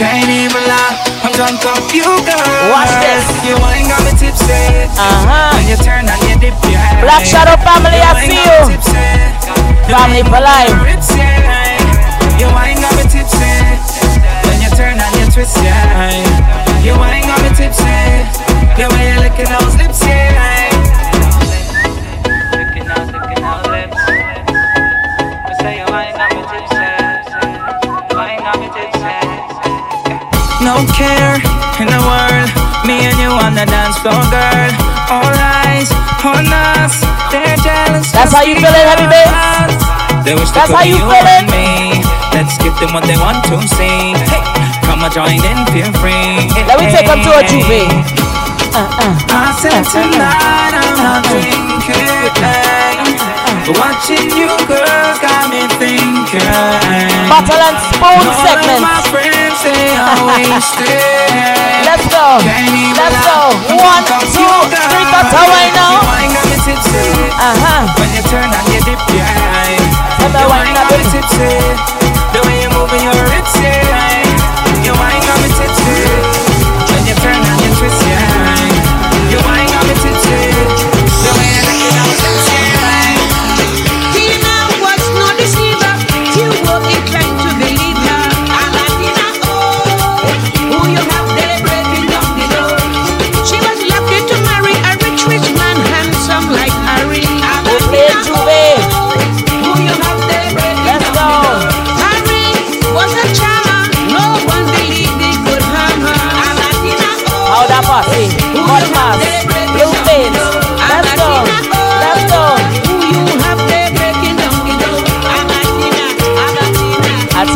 Wasted. 0.00 0.16
Can't 0.16 0.32
even 0.32 0.64
lie, 0.64 0.96
I'm 1.24 1.32
drunk 1.32 1.60
off 1.68 1.92
you 1.92 2.04
girl. 2.24 2.72
Watch 2.72 2.92
this. 3.04 3.24
You 3.44 3.56
ain't 3.56 3.88
got 3.88 4.00
me 4.04 4.12
tipsy. 4.16 4.88
Uh-huh. 4.96 5.52
When 5.56 5.68
you 5.68 5.76
turn 5.76 6.08
and 6.08 6.20
you 6.24 6.36
dip 6.40 6.56
your 6.64 6.80
head. 6.80 7.04
Black 7.04 7.24
Shadow 7.24 7.56
family, 7.60 8.00
I 8.00 8.16
see 8.24 8.40
you. 8.40 8.60
Family 9.92 10.22
for 10.24 10.40
life. 10.40 10.72
You 12.40 12.48
ain't 12.48 12.80
got 12.80 12.96
me 12.96 13.04
tipsy. 13.04 13.52
When 14.48 14.60
you 14.64 14.70
turn 14.72 14.96
and 14.96 15.14
you 15.20 15.26
twist 15.32 15.56
your 15.60 15.72
eye. 15.72 16.24
You 16.80 16.96
ain't 16.96 17.26
got 17.28 17.40
me 17.44 17.50
tipsy. 17.52 17.84
The 18.76 18.88
way 18.88 19.12
you 19.12 19.20
licking 19.20 19.50
those 19.52 19.76
lips, 19.76 20.00
yeah. 20.06 20.72
Licking 22.56 22.88
those, 22.88 23.12
licking 23.12 23.42
those 23.44 23.66
lips. 23.68 24.00
I 25.44 25.52
say 25.60 25.84
you 25.84 25.94
ain't 25.94 26.09
No 30.70 30.86
care 30.94 31.34
in 31.82 31.90
the 31.90 31.98
world, 31.98 32.50
me 32.86 33.02
and 33.02 33.18
you 33.18 33.26
on 33.26 33.58
the 33.58 33.66
dance 33.66 33.98
floor, 33.98 34.22
girl. 34.30 34.70
All 35.10 35.34
eyes 35.34 35.90
on 36.22 36.46
us, 36.46 36.94
they're 37.34 37.58
jealous. 37.58 38.14
That's 38.14 38.30
how 38.30 38.46
you 38.46 38.54
just 38.54 38.62
feeling, 38.62 38.86
heavy 38.86 39.10
bass? 39.10 39.74
They 40.22 40.38
wish 40.38 40.54
That's 40.54 40.70
how 40.70 40.86
you 40.86 40.94
you 40.94 41.02
feeling? 41.10 41.26
and 41.26 41.50
me. 41.50 41.98
Let's 42.30 42.54
give 42.62 42.70
them 42.78 42.94
what 42.94 43.02
they 43.02 43.18
want 43.18 43.42
to 43.50 43.58
see. 43.66 44.14
Hey, 44.30 44.46
come 44.86 45.02
and 45.02 45.10
join 45.10 45.42
in, 45.42 45.58
feel 45.74 45.90
free. 45.98 46.38
Let 46.62 46.78
me 46.78 46.86
take 46.86 47.10
them 47.10 47.18
to 47.18 47.32
a 47.34 47.42
juve. 47.50 47.90
I 48.70 49.50
said 49.58 49.74
uh, 49.74 49.82
uh, 49.82 49.82
uh, 49.82 49.90
tonight 49.90 50.70
I'm 50.78 50.94
not 51.02 51.26
drinking. 51.26 52.59
Watching 53.68 54.32
you 54.32 54.48
girls 54.64 55.18
got 55.20 55.52
me 55.52 55.68
thinking. 55.76 56.40
Bottle 57.28 57.60
and 57.60 57.78
spoon 57.92 58.24
All 58.24 58.40
segment. 58.40 58.80
my 58.80 59.04
friends 59.12 59.60
say 59.60 59.92
wasted. 60.24 60.88
Let's 61.88 62.06
go. 62.08 62.40
Let's 62.40 63.20
go. 63.20 63.38
One, 63.76 64.04
two, 64.32 64.48
three, 64.72 65.06
that's 65.12 65.32
how 65.36 65.44
I 65.44 65.68
know. 65.76 65.92
You 65.92 66.24
ain't 66.24 66.32
got 66.32 66.46
me 66.48 66.56
tipsy. 66.64 67.04
Uh-huh. 67.36 67.84
When 68.00 68.08
you 68.16 68.22
turn 68.32 68.48
dip 68.84 69.00
your 69.12 69.28
eye. 69.28 69.76
Tell 70.18 70.30
me 70.32 70.42
why 70.48 70.64
not 70.72 70.88
got 70.88 70.96
me 70.96 71.04
baby. 71.04 71.20
tipsy. 71.20 72.00
The 72.32 72.40
way 72.46 72.62
you 72.64 72.70
moving 72.72 73.04
your 73.04 73.20
hips, 73.28 73.54
yeah. 73.60 73.79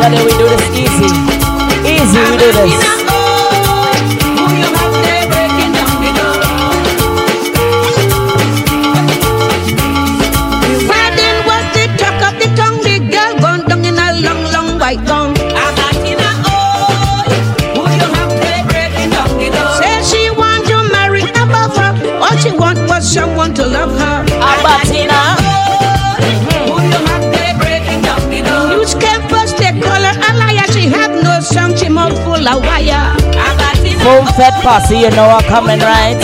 Sunday 0.05 0.23
we 0.23 0.33
do 0.33 0.47
this 0.47 0.69
easy. 0.77 1.07
Easy, 1.89 2.21
we 2.31 2.37
do 2.37 2.53
this. 2.53 3.04
Posse, 34.65 34.97
you 34.97 35.11
know 35.11 35.29
I'm 35.29 35.45
coming 35.45 35.79
right. 35.79 36.19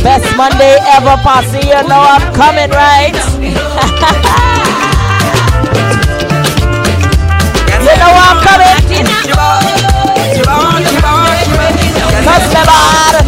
Best 0.00 0.36
Monday 0.36 0.78
ever, 0.94 1.16
Posse, 1.24 1.58
you 1.58 1.82
know 1.88 1.98
I'm 1.98 2.32
coming 2.34 2.70
right. 2.70 3.12
you 7.82 7.96
know 7.98 8.12
I'm 8.14 8.38
coming. 8.46 8.76
Cause. 12.24 13.25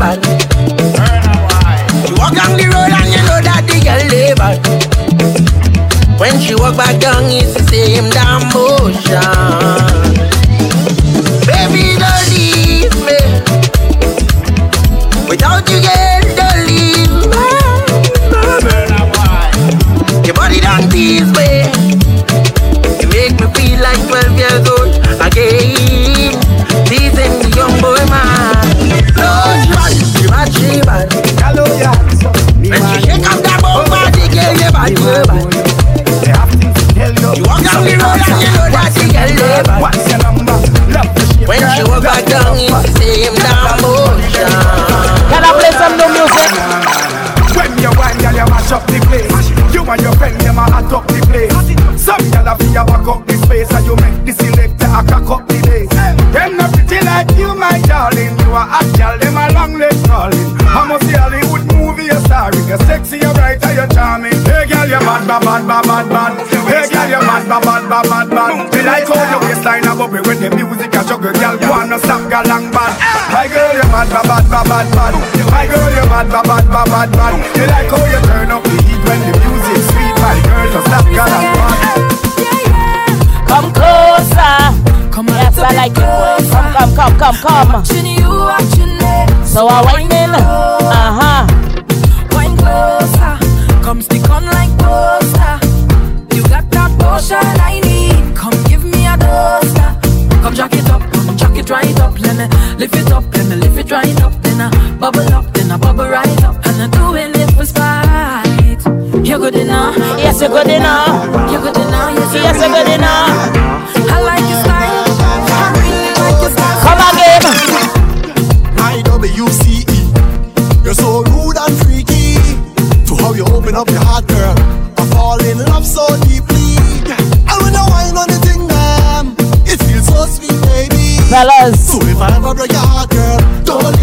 bad. 0.00 0.24
She 2.06 2.12
walk 2.16 2.32
down 2.34 2.56
the 2.56 2.64
road 2.72 2.92
and 2.96 3.10
you 3.12 3.20
know 3.28 3.40
that 3.44 3.62
the 3.68 3.76
girl 3.84 4.02
lay 4.08 4.32
bad. 4.32 4.56
When 6.18 6.40
she 6.40 6.54
walk 6.54 6.76
back 6.76 6.98
down, 7.00 7.24
it's 7.28 7.52
the 7.52 7.62
same 7.68 8.08
damn 8.08 8.48
motion. 8.56 9.20
Baby, 11.44 12.00
don't 12.00 12.26
leave 12.32 12.96
me. 13.04 13.20
Without 15.28 15.68
you, 15.68 15.80
girl, 15.84 16.22
don't 16.40 16.60
leave 16.64 17.20
me. 17.32 17.46
Your 20.24 20.34
body 20.34 20.60
don't 20.60 20.88
tease 20.90 21.30
me. 21.36 21.68
You 23.00 23.06
make 23.12 23.36
me 23.36 23.46
feel 23.52 23.78
like 23.84 24.00
12 24.08 24.38
years 24.40 24.64
old 24.64 24.96
again. 25.20 25.69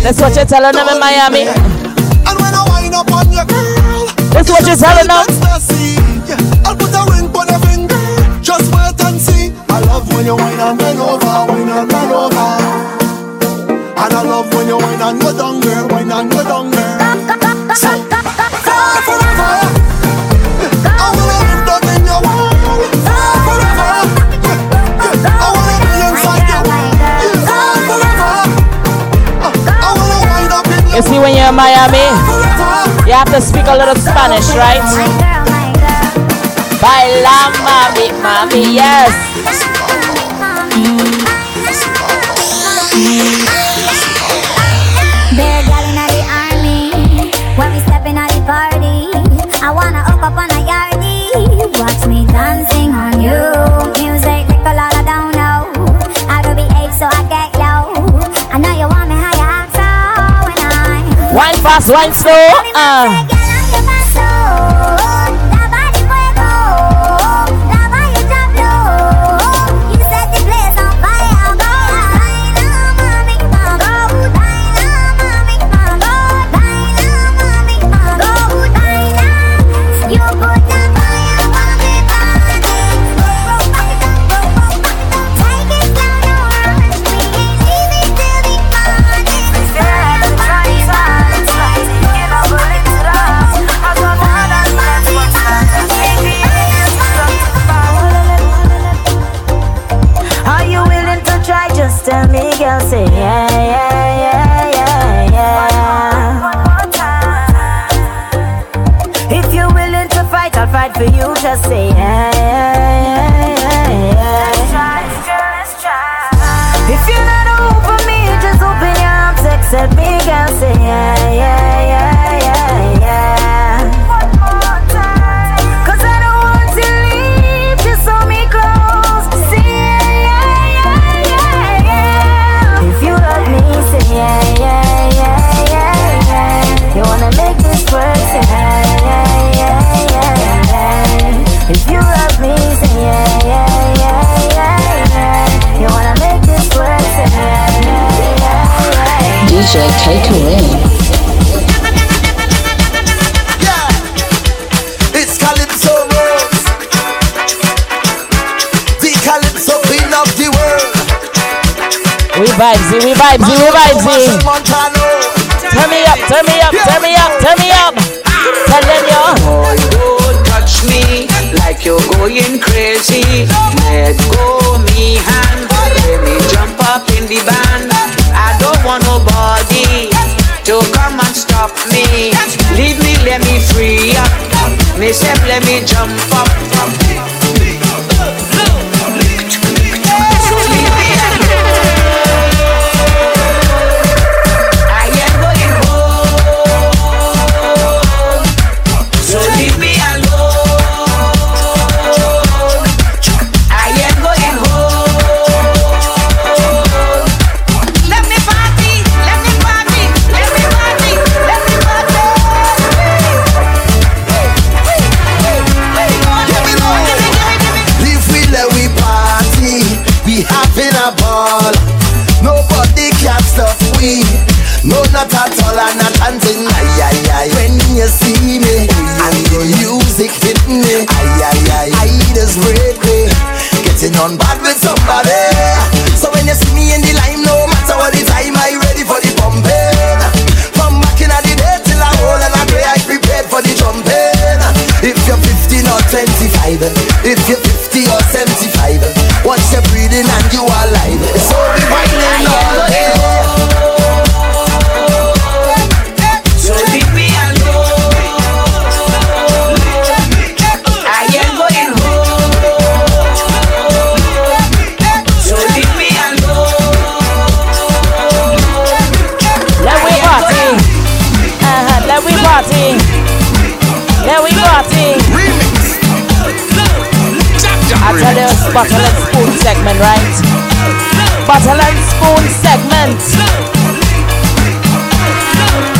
That's 0.07 0.21
what 0.21 0.33
you're 0.37 0.45
telling 0.45 0.71
them 0.71 0.87
in 0.87 0.99
Miami. 1.01 1.41
And 1.51 2.39
when 2.39 2.55
I 2.55 2.63
wind 2.71 2.95
up 2.95 3.11
on 3.11 3.27
your 3.27 3.43
girl, 3.43 4.07
that's 4.31 4.47
what 4.49 4.63
you're 4.65 4.79
telling 4.79 5.03
them. 5.03 5.27
I'll 6.63 6.77
put 6.79 6.95
a 6.95 7.03
ring 7.11 7.27
on 7.35 7.47
your 7.51 7.59
finger. 7.67 8.39
Just 8.41 8.71
wait 8.71 8.95
and 9.03 9.19
see. 9.19 9.51
I 9.67 9.81
love 9.81 10.07
when 10.07 10.25
you 10.25 10.37
wind 10.37 10.61
and 10.61 10.79
bend 10.79 10.99
over, 10.99 11.51
wind 11.51 11.69
and 11.69 11.89
bend 11.89 12.11
over. 12.13 12.47
And 13.99 14.13
I 14.15 14.21
love 14.23 14.47
when 14.53 14.67
you 14.69 14.77
wind 14.77 15.01
and 15.01 15.19
go 15.19 15.37
down, 15.37 15.59
girl, 15.59 15.87
wind 15.89 16.13
and 16.13 16.31
go 16.31 16.41
down. 16.41 16.66
in 31.47 31.55
Miami, 31.55 32.07
you 33.07 33.13
have 33.13 33.31
to 33.31 33.39
speak 33.39 33.67
a 33.67 33.77
little 33.77 33.95
Spanish, 33.95 34.47
right? 34.55 34.83
Baila, 36.81 37.51
mami, 37.63 38.11
mami, 38.21 38.75
yes. 38.75 39.13
fast 61.67 61.89
wine 61.91 62.13
slow. 62.13 62.31
Uh. 62.75 63.46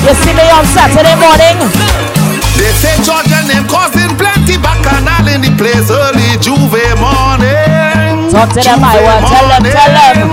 You 0.08 0.16
see 0.24 0.32
me 0.32 0.48
on 0.56 0.64
Saturday 0.72 1.20
morning. 1.20 1.60
They 2.56 2.72
say 2.80 2.96
Georgia 3.04 3.44
name 3.44 3.68
causing 3.68 4.16
plenty 4.16 4.56
bacchanal 4.56 5.28
in 5.28 5.42
the 5.44 5.52
place 5.60 5.92
early 5.92 6.40
Juve 6.40 6.80
morning. 6.96 8.32
Talk 8.32 8.56
to 8.56 8.62
them, 8.64 8.80
I 8.88 9.04
will 9.04 9.22
tell 9.28 9.48
them, 9.52 9.64
tell 9.68 9.92
them. 10.00 10.30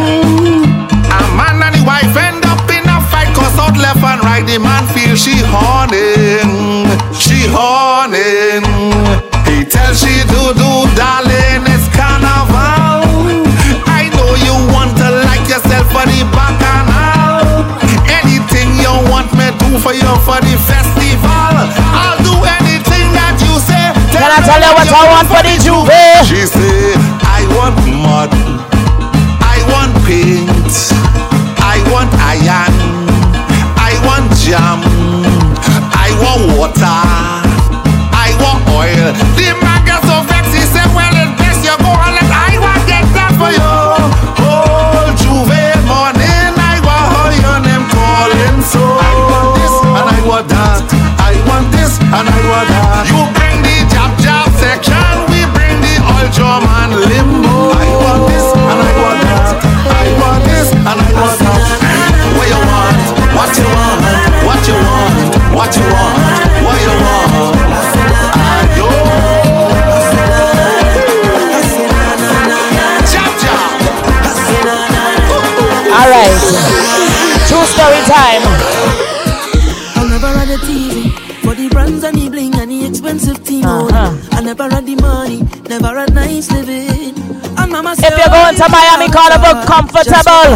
A 1.10 1.18
man 1.34 1.58
and 1.66 1.74
his 1.74 1.82
wife 1.84 2.14
end 2.14 2.46
up 2.46 2.62
in 2.70 2.86
a 2.86 3.02
fight 3.10 3.34
cause 3.34 3.58
out 3.58 3.74
left 3.76 3.98
and 3.98 4.22
right 4.22 4.46
the 4.46 4.58
man 4.62 4.86
feels 4.94 5.18
she 5.20 5.42
horning, 5.42 6.86
she 7.10 7.42
horning. 7.50 8.62
He 9.50 9.64
tells 9.66 9.98
she 9.98 10.22
do 10.30 10.54
do 10.54 10.70
darling, 10.94 11.66
it's 11.66 11.90
carnival. 11.90 12.83
for 19.84 19.92
you 19.92 20.16
for 20.24 20.40
the 20.40 20.56
festival. 20.64 21.52
I'll 21.92 22.16
do 22.24 22.32
anything 22.56 23.12
that 23.12 23.36
you 23.36 23.52
say. 23.60 23.92
Tell 24.08 24.24
Can 24.24 24.32
I 24.32 24.40
tell 24.40 24.56
you 24.56 24.72
what 24.72 24.88
I 24.88 25.04
want 25.12 25.28
for 25.28 25.44
the 25.44 25.60
Juve? 25.60 26.00
She 26.24 26.40
say, 26.48 26.96
I 27.20 27.44
want 27.52 27.76
mud. 27.92 28.32
I 29.44 29.60
want 29.68 29.92
paint. 30.08 30.72
I 31.60 31.84
want 31.92 32.08
iron. 32.16 32.72
I 33.76 33.92
want 34.08 34.32
jam. 34.40 34.80
I 35.92 36.08
want 36.16 36.56
water. 36.56 36.83
and 52.00 52.28
I 52.28 52.40
want 52.48 52.68
that. 52.68 53.13
nice 86.34 86.50
living. 86.50 87.14
And 87.58 87.70
mama 87.70 87.94
if 87.94 88.02
you're 88.02 88.32
going 88.34 88.56
to 88.58 88.66
Miami, 88.68 89.06
call 89.08 89.30
a 89.30 89.38
book 89.38 89.66
comfortable. 89.66 90.50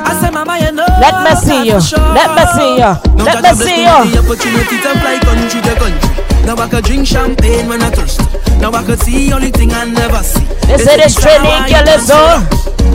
I 0.00 0.16
say, 0.20 0.30
mama, 0.30 0.58
you 0.58 0.72
know 0.72 0.86
Let 1.00 1.24
me 1.24 1.32
see 1.40 1.64
you. 1.64 1.80
Let 2.12 2.36
me 2.36 2.44
see 2.52 2.76
you. 2.76 2.92
Let 3.24 3.40
me 3.40 3.52
see 3.56 3.82
you. 3.84 4.20
Opportunity 4.20 4.76
to 4.84 4.90
fly 5.00 5.18
country 5.24 5.60
to 5.64 5.74
country. 5.76 6.10
Now 6.44 6.56
I 6.56 6.68
could 6.68 6.84
drink 6.84 7.06
champagne 7.06 7.68
when 7.68 7.82
I 7.82 7.90
thirst. 7.90 8.20
Now 8.60 8.72
I 8.72 8.84
could 8.84 9.00
see 9.00 9.32
only 9.32 9.50
thing 9.50 9.72
I 9.72 9.84
never 9.84 10.22
see. 10.22 10.44
They 10.68 10.78
say 10.78 10.96
this 10.96 11.14
training 11.16 11.64
is 11.72 12.10
on. 12.10 12.44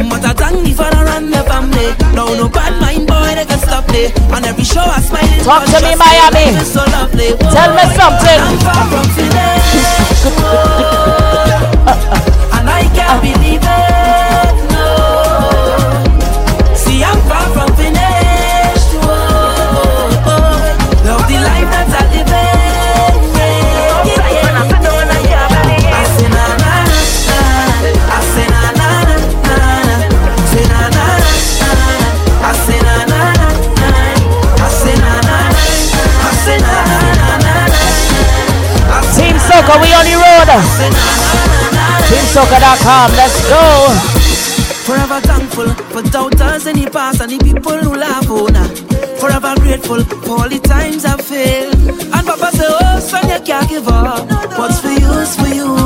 But 0.09 0.25
I 0.25 0.33
thank 0.33 0.61
me 0.61 0.73
for 0.73 0.83
the 0.85 1.43
family. 1.47 1.95
Now 2.13 2.27
no 2.35 2.49
bad 2.49 2.79
mind 2.81 3.07
boy 3.07 3.33
they 3.33 3.45
can 3.45 3.59
stop 3.59 3.87
me. 3.89 4.11
On 4.33 4.43
every 4.43 4.63
show 4.63 4.81
I 4.81 5.01
smile. 5.01 5.43
Talk 5.43 5.65
to 5.65 5.79
me 5.81 5.95
Miami. 5.95 6.57
So 6.65 6.83
Tell 7.53 7.71
me 7.73 7.85
something 7.95 8.41
and 11.87 12.69
I 12.69 12.83
can't 12.97 13.21
believe 13.21 13.61
it. 13.63 14.53
No, 14.73 14.87
see, 16.75 17.03
I'm 17.03 17.19
far 17.29 17.45
from 17.53 17.69
finished. 17.75 18.91
Oh, 19.03 20.09
love 21.05 21.25
the 21.27 21.37
life 21.49 21.69
that 21.73 21.89
I 21.89 22.03
live 22.13 22.25
I 24.17 24.29
I 25.87 26.03
say 26.15 26.29
na 26.29 26.45
na 26.61 26.73
na 26.85 26.97
say 28.21 28.47
na 28.49 28.63
na 28.69 28.89
na, 28.95 29.17
I 32.41 32.53
say 32.53 32.79
na 32.81 32.95
na 33.11 33.21
na, 33.35 33.47
I 34.57 34.69
say 34.69 34.95
na 34.95 35.13
na 35.21 35.37
na, 35.37 35.37
I 36.25 36.31
say 36.43 36.57
na 36.59 36.75
na 37.19 37.29
na. 37.43 37.53
Team 39.15 39.37
Soca, 39.47 39.75
we 39.81 39.89
on 39.93 40.03
the 40.05 40.15
road. 40.15 41.24
TeamSoca.com. 42.09 43.11
Let's 43.17 43.39
go. 43.49 44.25
Forever 44.85 45.19
thankful 45.21 45.69
for 45.89 46.03
doubters 46.03 46.67
and 46.67 46.77
the 46.77 46.89
past 46.91 47.21
and 47.21 47.31
the 47.31 47.39
people 47.43 47.77
who 47.77 47.95
love 47.95 48.29
owner. 48.29 48.67
Forever 49.17 49.55
grateful 49.61 50.03
for 50.03 50.41
all 50.41 50.49
the 50.49 50.59
times 50.59 51.05
I 51.05 51.17
failed. 51.17 51.75
And 52.13 52.27
Papa 52.27 52.49
said, 52.55 52.69
Oh, 52.69 52.99
son, 52.99 53.27
you 53.29 53.39
can't 53.43 53.67
give 53.67 53.87
up. 53.87 54.29
What's 54.57 54.79
for 54.81 54.89
you 54.89 55.25
for 55.25 55.47
you. 55.47 55.84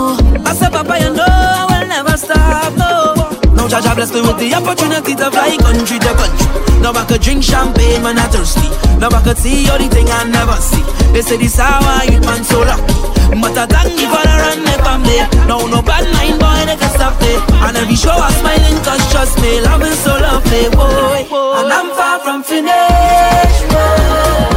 Jah 3.70 3.82
Jah 3.82 3.94
bless 3.94 4.12
me 4.12 4.22
with 4.22 4.40
the 4.42 4.50
opportunity 4.56 5.14
to 5.14 5.30
fly 5.30 5.56
country 5.62 6.00
to 6.02 6.12
country. 6.18 6.48
Now 6.82 6.90
I 6.92 7.06
could 7.06 7.22
drink 7.22 7.44
champagne 7.44 8.02
when 8.02 8.18
I 8.18 8.26
thirsty. 8.34 8.66
Now 8.98 9.14
I 9.14 9.22
could 9.22 9.38
see 9.38 9.70
all 9.70 9.78
the 9.78 9.86
everything 9.86 10.10
I 10.10 10.26
never 10.26 10.58
see. 10.58 10.82
They 11.14 11.22
say 11.22 11.38
this 11.38 11.60
hour 11.60 12.04
you 12.10 12.20
man 12.26 12.44
so 12.44 12.66
lucky. 12.66 12.98
But 13.30 13.54
I 13.56 13.70
thank 13.70 13.94
you 14.02 14.10
for 14.10 14.26
the 14.26 14.36
run 14.42 14.66
if 14.66 14.82
I'm 14.82 15.04
there. 15.06 15.30
No, 15.46 15.68
no 15.68 15.84
bad 15.86 16.02
mind, 16.18 16.42
boy, 16.42 16.66
they 16.66 16.82
can 16.82 16.92
stop 16.98 17.14
there. 17.22 17.40
And 17.70 17.78
every 17.78 17.94
show 17.94 18.10
I'm 18.10 18.34
smiling, 18.42 18.82
cause 18.82 19.06
trust 19.12 19.38
me, 19.40 19.62
love 19.62 19.84
is 19.84 20.00
so 20.02 20.18
lovely, 20.18 20.66
boy. 20.74 21.30
And 21.62 21.70
I'm 21.70 21.94
far 21.94 22.18
from 22.26 22.42
finished, 22.42 23.70
boy. 23.70 24.49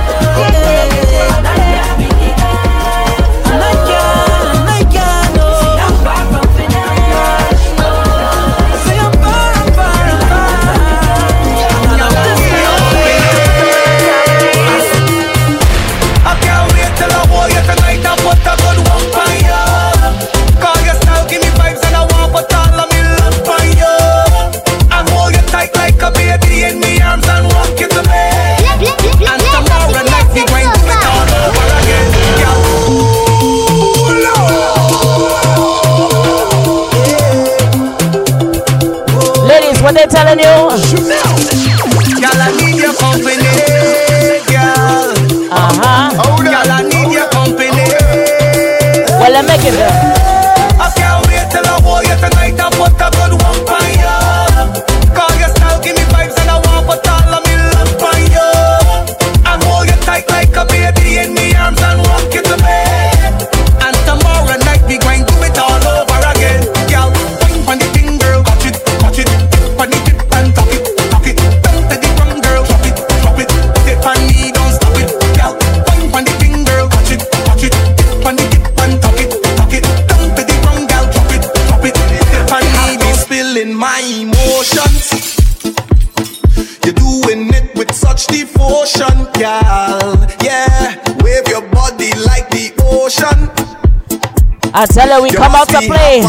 I 94.82 94.86
tell 94.86 95.08
her 95.14 95.22
we 95.22 95.30
come 95.30 95.54
out 95.54 95.68
to 95.68 95.78
play. 95.86 96.22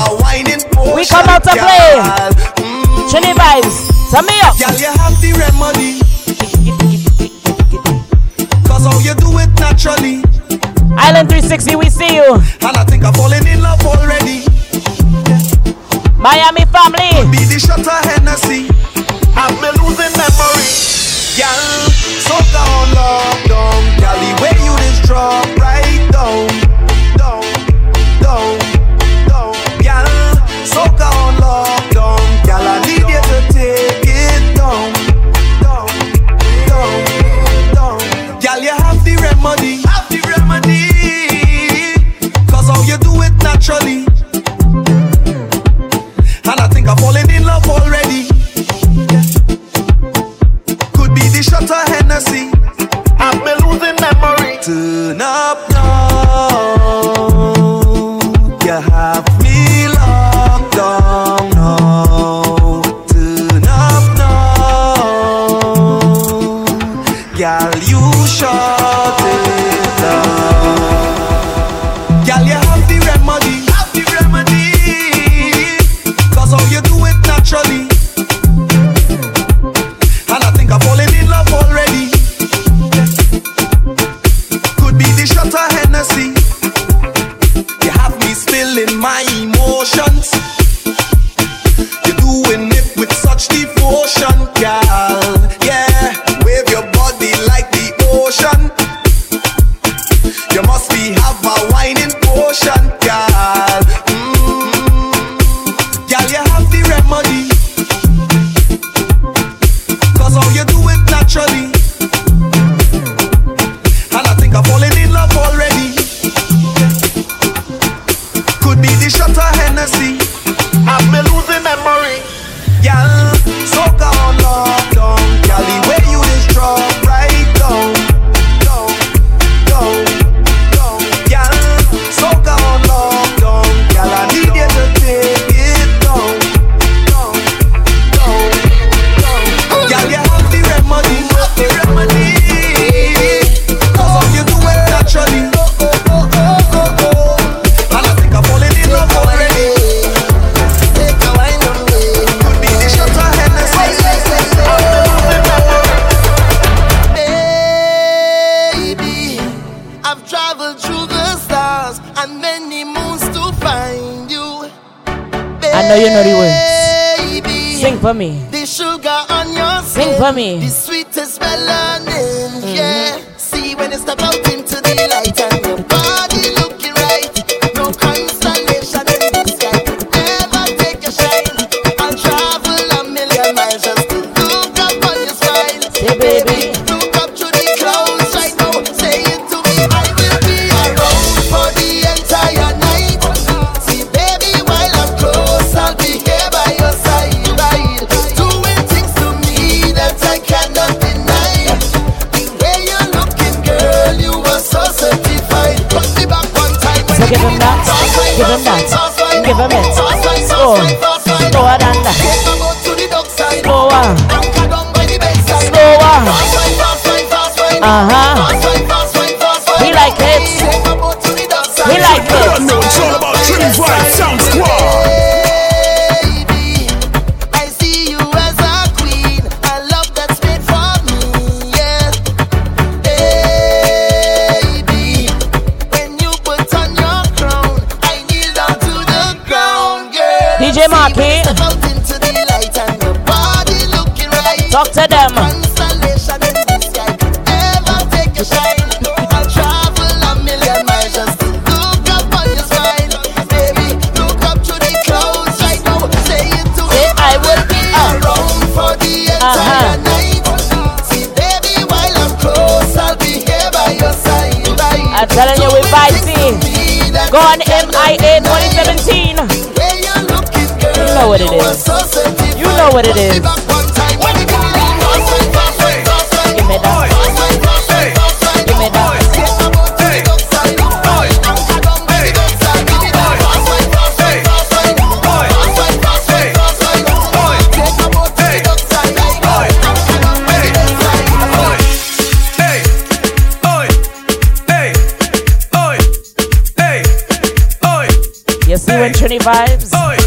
hey. 298.98 299.06
and 299.06 299.16
Trini 299.16 299.40
Vibez. 299.42 299.94
Oy, 299.94 300.18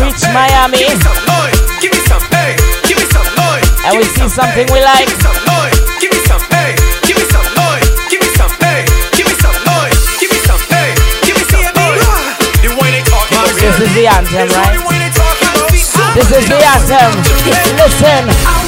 Reach 0.00 0.22
Miami. 0.34 0.84
And 3.84 3.96
we 3.96 4.04
see 4.04 4.28
something 4.28 4.66
we 4.72 4.80
like. 4.82 5.08
This 13.58 13.80
is 13.80 13.94
the 13.94 14.06
anthem, 14.06 14.48
right? 14.48 14.78
This 16.14 16.30
is 16.32 16.48
the 16.48 16.58
anthem. 16.64 17.12
Listen. 17.76 18.67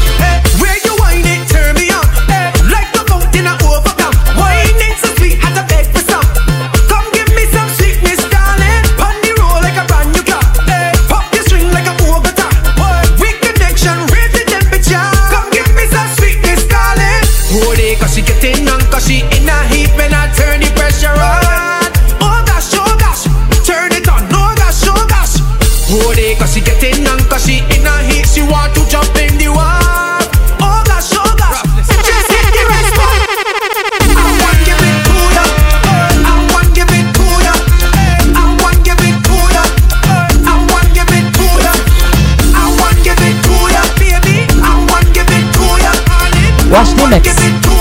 remix. 47.11 47.27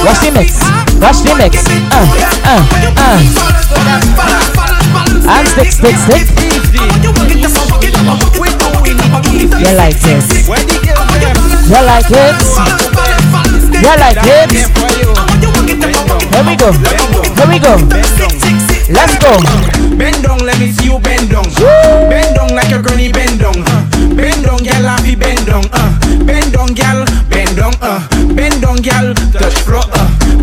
Rush 0.02 0.18
remix. 0.26 0.58
Watch 1.00 1.22
remix. 1.22 1.54
Uh, 1.92 2.02
uh, 2.44 2.62
uh. 2.96 3.18
And 5.30 5.46
stick, 5.48 5.70
stick, 5.70 5.96
stick. 5.96 6.26
You 9.60 9.72
like 9.76 10.00
this. 10.00 10.48
You 11.68 11.80
like 11.86 12.10
it? 12.10 12.38
You 13.78 13.94
like 14.02 14.18
it? 14.26 14.50
Here 16.30 16.44
we 16.44 16.56
go. 16.56 16.72
Here 17.36 17.48
we 17.48 17.58
go. 17.58 17.76
Let's 18.90 19.14
go. 19.22 19.38
Bend 19.96 20.22
down, 20.24 20.38
let 20.40 20.58
me 20.58 20.72
see 20.72 20.86
you 20.86 20.98
bend 20.98 21.30
down. 21.30 21.44
Bend 22.10 22.34
down 22.34 22.54
like 22.56 22.70
your 22.70 22.82
granny 22.82 23.12
bend 23.12 23.38
down. 23.38 23.62
Bend 24.16 24.42
down, 24.44 24.58
girl, 24.58 25.02
Be 25.04 25.14
bend 25.14 25.46
down. 25.46 25.64
Uh. 25.72 26.24
Bend 26.24 26.52
down, 26.52 26.74
girl, 26.74 27.04
bend 27.28 27.56
down. 27.56 27.74
Uh 27.80 28.09
down. 28.82 29.14
Touch 29.32 29.58
floor. 29.62 29.84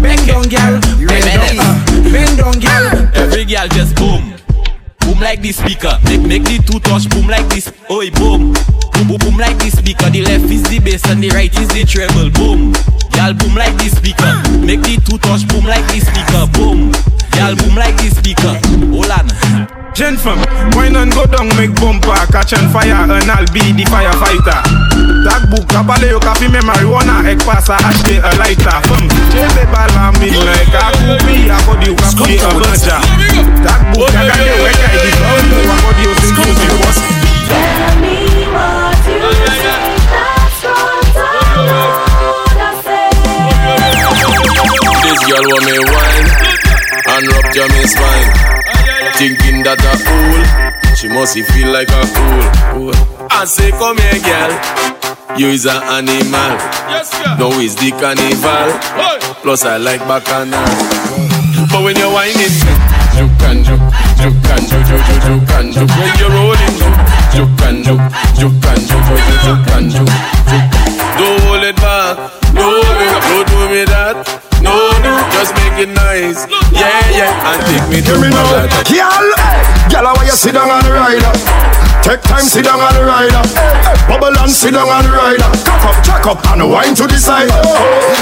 Bend 0.01 0.26
down, 0.27 0.47
girl. 0.49 0.80
Bend 1.07 1.26
down, 1.26 1.59
uh. 1.59 2.11
Bend 2.11 2.38
down, 2.38 2.59
girl. 2.59 3.09
Every 3.15 3.45
girl 3.45 3.68
just 3.69 3.95
boom. 3.95 4.34
Boom 4.99 5.19
like 5.19 5.41
this 5.41 5.57
speaker. 5.57 5.97
Make, 6.05 6.22
make 6.22 6.43
the 6.43 6.61
two 6.65 6.80
touch 6.80 7.09
boom 7.09 7.27
like 7.27 7.47
this. 7.49 7.72
Oi, 7.89 8.11
boom. 8.11 8.53
Boom, 8.93 9.07
boom, 9.07 9.18
boom 9.18 9.38
like 9.38 9.57
this 9.57 9.77
speaker. 9.77 10.09
The 10.09 10.22
left 10.23 10.45
is 10.45 10.64
the 10.64 10.80
bass 10.80 11.05
and 11.09 11.23
the 11.23 11.30
right 11.30 11.53
is 11.59 11.69
the 11.69 11.85
treble. 11.85 12.30
Boom. 12.31 12.73
girl. 13.15 13.34
boom 13.34 13.55
like 13.55 13.76
this 13.77 13.97
speaker. 13.97 14.34
Make 14.59 14.81
the 14.81 15.01
two 15.01 15.18
touch 15.18 15.47
boom 15.47 15.65
like 15.65 15.85
this 15.88 16.05
speaker. 16.05 16.45
Boom. 16.53 16.91
girl. 17.34 17.55
boom 17.55 17.76
like 17.76 17.95
this 17.97 18.18
speaker. 18.18 18.66
Gen 19.97 20.15
fam, 20.15 20.37
wine 20.77 20.95
and 20.95 21.11
go 21.11 21.25
down, 21.25 21.49
make 21.57 21.73
bumper, 21.81 22.13
catch 22.29 22.53
on 22.53 22.69
fire, 22.69 22.93
and 22.93 23.11
I'll 23.33 23.49
be 23.49 23.73
the 23.73 23.81
firefighter. 23.89 24.61
Tag 25.25 25.49
book, 25.49 25.65
kabale 25.73 26.05
yo 26.13 26.19
kafi 26.19 26.45
me 26.53 26.59
marijuana, 26.61 27.25
ek 27.25 27.41
pasa 27.41 27.73
ashke 27.81 28.21
a 28.21 28.29
lighter. 28.37 28.77
Fam, 28.85 29.09
chele 29.33 29.65
bala 29.73 30.13
min 30.21 30.37
like 30.45 30.69
a 30.69 30.93
kupi, 31.01 31.49
akodi 31.49 31.87
yo 31.89 31.95
kafi 31.97 32.37
a 32.37 32.49
banja. 32.61 33.01
Tag 33.65 33.81
book, 33.97 34.13
kagade 34.13 34.53
weka 34.61 34.87
edi 34.93 35.11
kauntu, 35.17 35.57
akodi 35.65 36.03
yo 36.05 36.13
sin 36.21 36.35
kupi 36.37 36.67
was. 36.77 36.97
This 45.01 45.19
girl 45.25 45.45
want 45.49 45.65
me 45.65 45.77
wine 45.89 46.27
and 47.09 47.25
rupture 47.33 47.69
me 47.73 47.81
spine. 47.89 48.56
Thinking 49.18 49.65
that 49.65 49.81
a 49.81 49.98
fool, 49.98 50.41
she 50.94 51.10
must 51.10 51.34
feel 51.34 51.73
like 51.73 51.89
a 51.89 52.06
fool. 52.06 52.94
I 53.34 53.45
say, 53.49 53.73
come 53.73 53.98
here, 53.98 54.22
girl. 54.22 54.53
You 55.41 55.49
is 55.49 55.65
an 55.65 55.81
animal. 55.89 56.53
Yes, 56.85 57.10
No 57.41 57.49
it's 57.57 57.73
the 57.81 57.89
carnival. 57.98 58.69
Plus 59.41 59.65
I 59.65 59.77
like 59.81 60.06
bacchanal. 60.06 60.61
But 61.73 61.81
when 61.81 61.98
you're 61.98 62.14
whining, 62.14 62.53
juke 63.18 63.41
and 63.49 63.65
juke, 63.65 63.81
juke 64.22 64.38
and 64.53 64.64
juke, 64.69 64.85
juke, 64.85 65.02
juke, 65.10 65.22
juke 65.26 65.49
and 65.49 65.68
juke. 65.73 65.94
When 65.98 66.14
you're 66.22 66.34
rolling, 66.38 66.77
juke 67.34 67.61
and 67.65 67.81
juke, 67.81 68.06
juke 68.38 68.65
and 68.69 68.81
juke, 68.85 69.02
juke, 69.02 69.41
juke, 69.41 69.72
and 69.73 69.88
juke, 69.98 70.14
juke. 70.45 70.69
Don't 71.18 71.41
hold 71.41 71.65
it 71.65 71.76
back. 71.81 72.22
No, 72.53 72.69
no, 72.69 73.18
don't 73.18 73.45
do 73.49 73.60
me 73.73 73.81
that. 73.89 74.46
No, 74.61 74.73
no, 75.05 75.13
just 75.31 75.53
make 75.55 75.77
it 75.85 75.91
nice. 75.93 76.45
Yeah, 76.73 76.89
yeah, 77.13 77.49
and 77.53 77.61
take 77.69 77.85
me 77.89 77.99
to 78.01 78.13
Hear 78.17 78.21
me 78.21 78.29
now, 78.34 78.43
my 78.43 78.65
girl. 78.89 79.25
Eh, 79.38 79.89
girl, 79.93 80.07
why 80.17 80.23
you 80.25 80.35
sit 80.35 80.53
down 80.57 80.69
on 80.69 80.81
the 80.84 80.91
rider? 80.93 81.31
Take 82.01 82.21
time, 82.23 82.45
sit 82.47 82.63
down 82.65 82.79
on 82.79 82.93
the 82.95 83.03
rider. 83.03 83.41
Bubble 84.07 84.31
and 84.39 84.49
sit 84.51 84.71
down 84.73 84.88
on 84.88 85.03
the 85.03 85.11
rider. 85.11 85.49
Cock 85.67 85.84
up, 85.91 85.97
jack 86.03 86.25
up, 86.25 86.39
and 86.55 86.63
wine 86.71 86.95
to 86.95 87.05
the 87.05 87.19
side. 87.19 87.51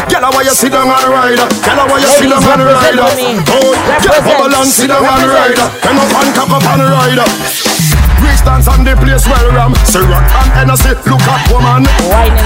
Girl, 0.10 0.26
why 0.34 0.42
you 0.44 0.52
sit 0.58 0.72
down 0.74 0.90
on 0.90 1.02
the 1.06 1.10
rider? 1.14 1.46
Girl, 1.64 1.80
why 1.88 2.02
you 2.02 2.10
sit 2.10 2.28
down 2.30 2.42
on 2.44 2.58
the 2.60 2.66
Ladies, 2.66 2.82
rider? 2.82 3.06
represent 3.06 3.46
for 3.46 3.62
me. 3.62 3.70
Oh, 3.70 4.22
bubble 4.26 4.56
and 4.58 4.68
sit 4.70 4.88
down 4.90 5.06
on 5.06 5.18
the 5.22 5.30
rider. 5.30 5.66
Come 5.86 5.98
up 6.02 6.12
and 6.20 6.30
cock 6.36 6.50
up 6.52 6.66
on 6.66 6.78
the 6.82 6.88
rider. 6.90 7.28
Reach 8.26 8.42
dance 8.42 8.68
on 8.68 8.82
the 8.82 8.98
place 8.98 9.30
where 9.30 9.54
ram 9.54 9.78
Say 9.86 10.02
rock 10.02 10.26
and 10.42 10.50
Hennessy, 10.66 10.98
look 11.06 11.22
at 11.30 11.46
woman. 11.54 11.86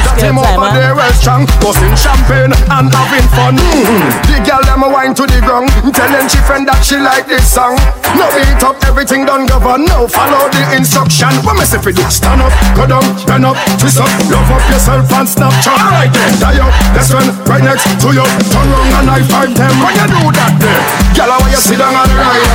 Got 0.04 0.20
him 0.20 0.36
over 0.36 0.68
huh? 0.68 0.76
there 0.76 0.94
well 0.96 1.14
strong. 1.16 1.48
Busting 1.64 1.96
champagne 1.96 2.52
and 2.52 2.92
having 2.92 3.28
fun. 3.32 3.56
Mm. 3.56 4.12
The 4.28 4.38
girl 4.44 4.64
them 4.68 4.84
a 4.84 4.90
wine 4.92 5.16
to 5.16 5.24
the 5.24 5.40
ground. 5.40 5.72
Telling 5.96 6.28
she 6.28 6.40
friend 6.44 6.68
that 6.68 6.84
she 6.84 7.00
like 7.00 7.26
this 7.32 7.48
song. 7.48 7.80
No 8.20 8.28
beat 8.36 8.60
up, 8.60 8.76
everything 8.84 9.24
done 9.24 9.48
govern. 9.48 9.88
No 9.88 10.04
follow 10.10 10.52
the 10.52 10.62
instruction. 10.76 11.32
What 11.48 11.56
me 11.56 11.64
say 11.64 11.80
for 11.80 11.96
do? 11.96 12.04
Stand 12.12 12.44
up, 12.44 12.52
go 12.76 12.84
down, 12.84 13.06
bend 13.24 13.48
up, 13.48 13.56
twist 13.80 14.04
up. 14.04 14.12
Love 14.28 14.52
up 14.52 14.64
yourself 14.68 15.08
and 15.16 15.28
Snapchat. 15.28 15.80
Alright 15.80 16.12
then, 16.12 16.34
die 16.44 16.60
up, 16.60 16.74
best 16.92 17.16
friend 17.16 17.32
right 17.48 17.64
next 17.64 17.88
to 17.88 18.10
you. 18.12 18.26
Turn 18.52 18.68
round 18.68 18.92
and 19.00 19.08
high 19.08 19.26
five 19.26 19.52
them. 19.56 19.74
When 19.80 19.96
you 19.96 20.08
do 20.12 20.28
that 20.36 20.54
there 20.60 20.84
Girl, 21.16 21.36
why 21.36 21.52
you 21.52 21.60
sit 21.60 21.78
down 21.78 21.94
the 21.94 22.16
ride. 22.16 22.48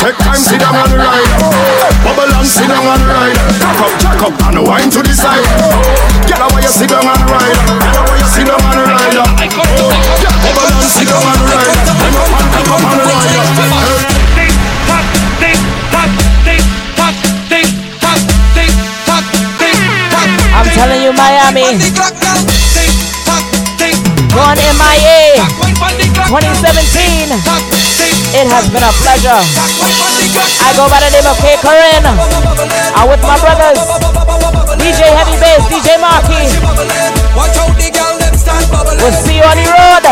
Take 0.00 0.18
time, 0.22 0.38
sit 0.40 0.60
down 0.60 0.74
the 0.88 0.96
ride. 0.98 1.30
Bubble 2.06 2.30
and 2.40 2.48
sit 2.48 2.66
down 2.66 2.80
on 2.88 2.98
the 2.98 3.06
ride. 3.06 3.36
Cock 3.60 3.80
up, 3.84 3.92
jack 4.00 4.22
up 4.24 4.32
and 4.48 4.64
wine 4.64 4.90
to 4.90 5.04
the 5.04 5.12
side. 5.12 5.44
Girl, 6.24 6.48
why 6.56 6.64
you 6.64 6.72
sit 6.72 6.88
down 6.88 7.04
on 7.04 7.20
the 7.20 7.28
ride 7.28 7.58
Girl, 7.68 8.06
why 8.08 8.16
you 8.16 8.24
sit 8.24 8.48
down 8.48 8.56
on 8.64 8.72
the 8.72 8.84
ride 8.88 9.12
Bubble 9.12 10.72
and 10.72 10.88
sit 10.88 11.04
down 11.04 11.20
on 11.20 11.36
the 11.36 11.44
ride 11.52 11.76
Come 12.00 12.16
up 12.16 12.32
and 12.32 12.48
come 12.54 12.70
up 12.70 12.80
on 12.80 12.96
the 12.96 13.04
ride 13.04 13.36
I'm 20.56 20.66
telling 20.72 21.02
you, 21.02 21.12
Miami. 21.12 21.76
Going 24.32 24.56
MIA 24.56 25.44
2017. 26.28 28.09
It 28.30 28.46
has 28.46 28.70
been 28.70 28.78
a 28.78 28.92
pleasure. 29.02 29.42
I 30.62 30.70
go 30.78 30.86
by 30.86 31.02
the 31.02 31.10
name 31.10 31.26
of 31.26 31.34
K. 31.42 31.58
Corinne. 31.58 32.06
I'm 32.94 33.10
with 33.10 33.18
my 33.26 33.34
brothers. 33.42 33.82
DJ 34.78 35.02
Heavy 35.02 35.34
Bass, 35.42 35.66
DJ 35.66 35.98
Marky. 35.98 36.46
We'll 39.02 39.10
see 39.18 39.34
you 39.34 39.42
on 39.42 39.58
the 39.58 39.66
road. 39.66 40.06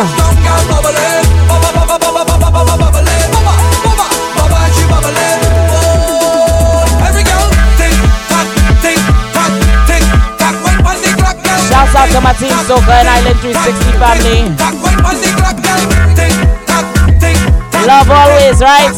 Shouts 11.70 11.94
out 11.94 12.10
to 12.10 12.20
my 12.20 12.32
team, 12.34 12.50
Soca 12.66 12.98
and 12.98 13.08
Island 13.08 13.38
360 13.38 13.94
family. 14.02 14.58
Love 17.86 18.10
always, 18.10 18.60
right? 18.60 18.92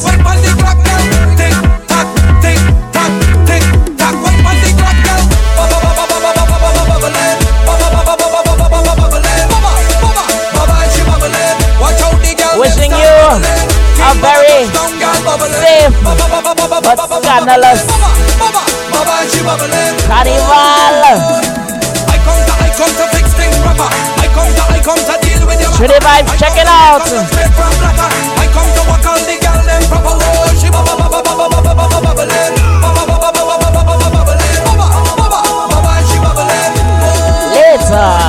Wishing 12.59 12.91
you 12.91 13.17
a 14.01 14.15
very 14.21 14.65
safe 15.61 15.95
but 16.83 16.99
scandalous 17.23 17.85
carnival. 20.07 21.51
Trini 25.77 25.99
Vibez, 26.03 26.39
check 26.39 26.57
it 26.57 26.67
out. 26.67 28.40
time. 37.91 38.20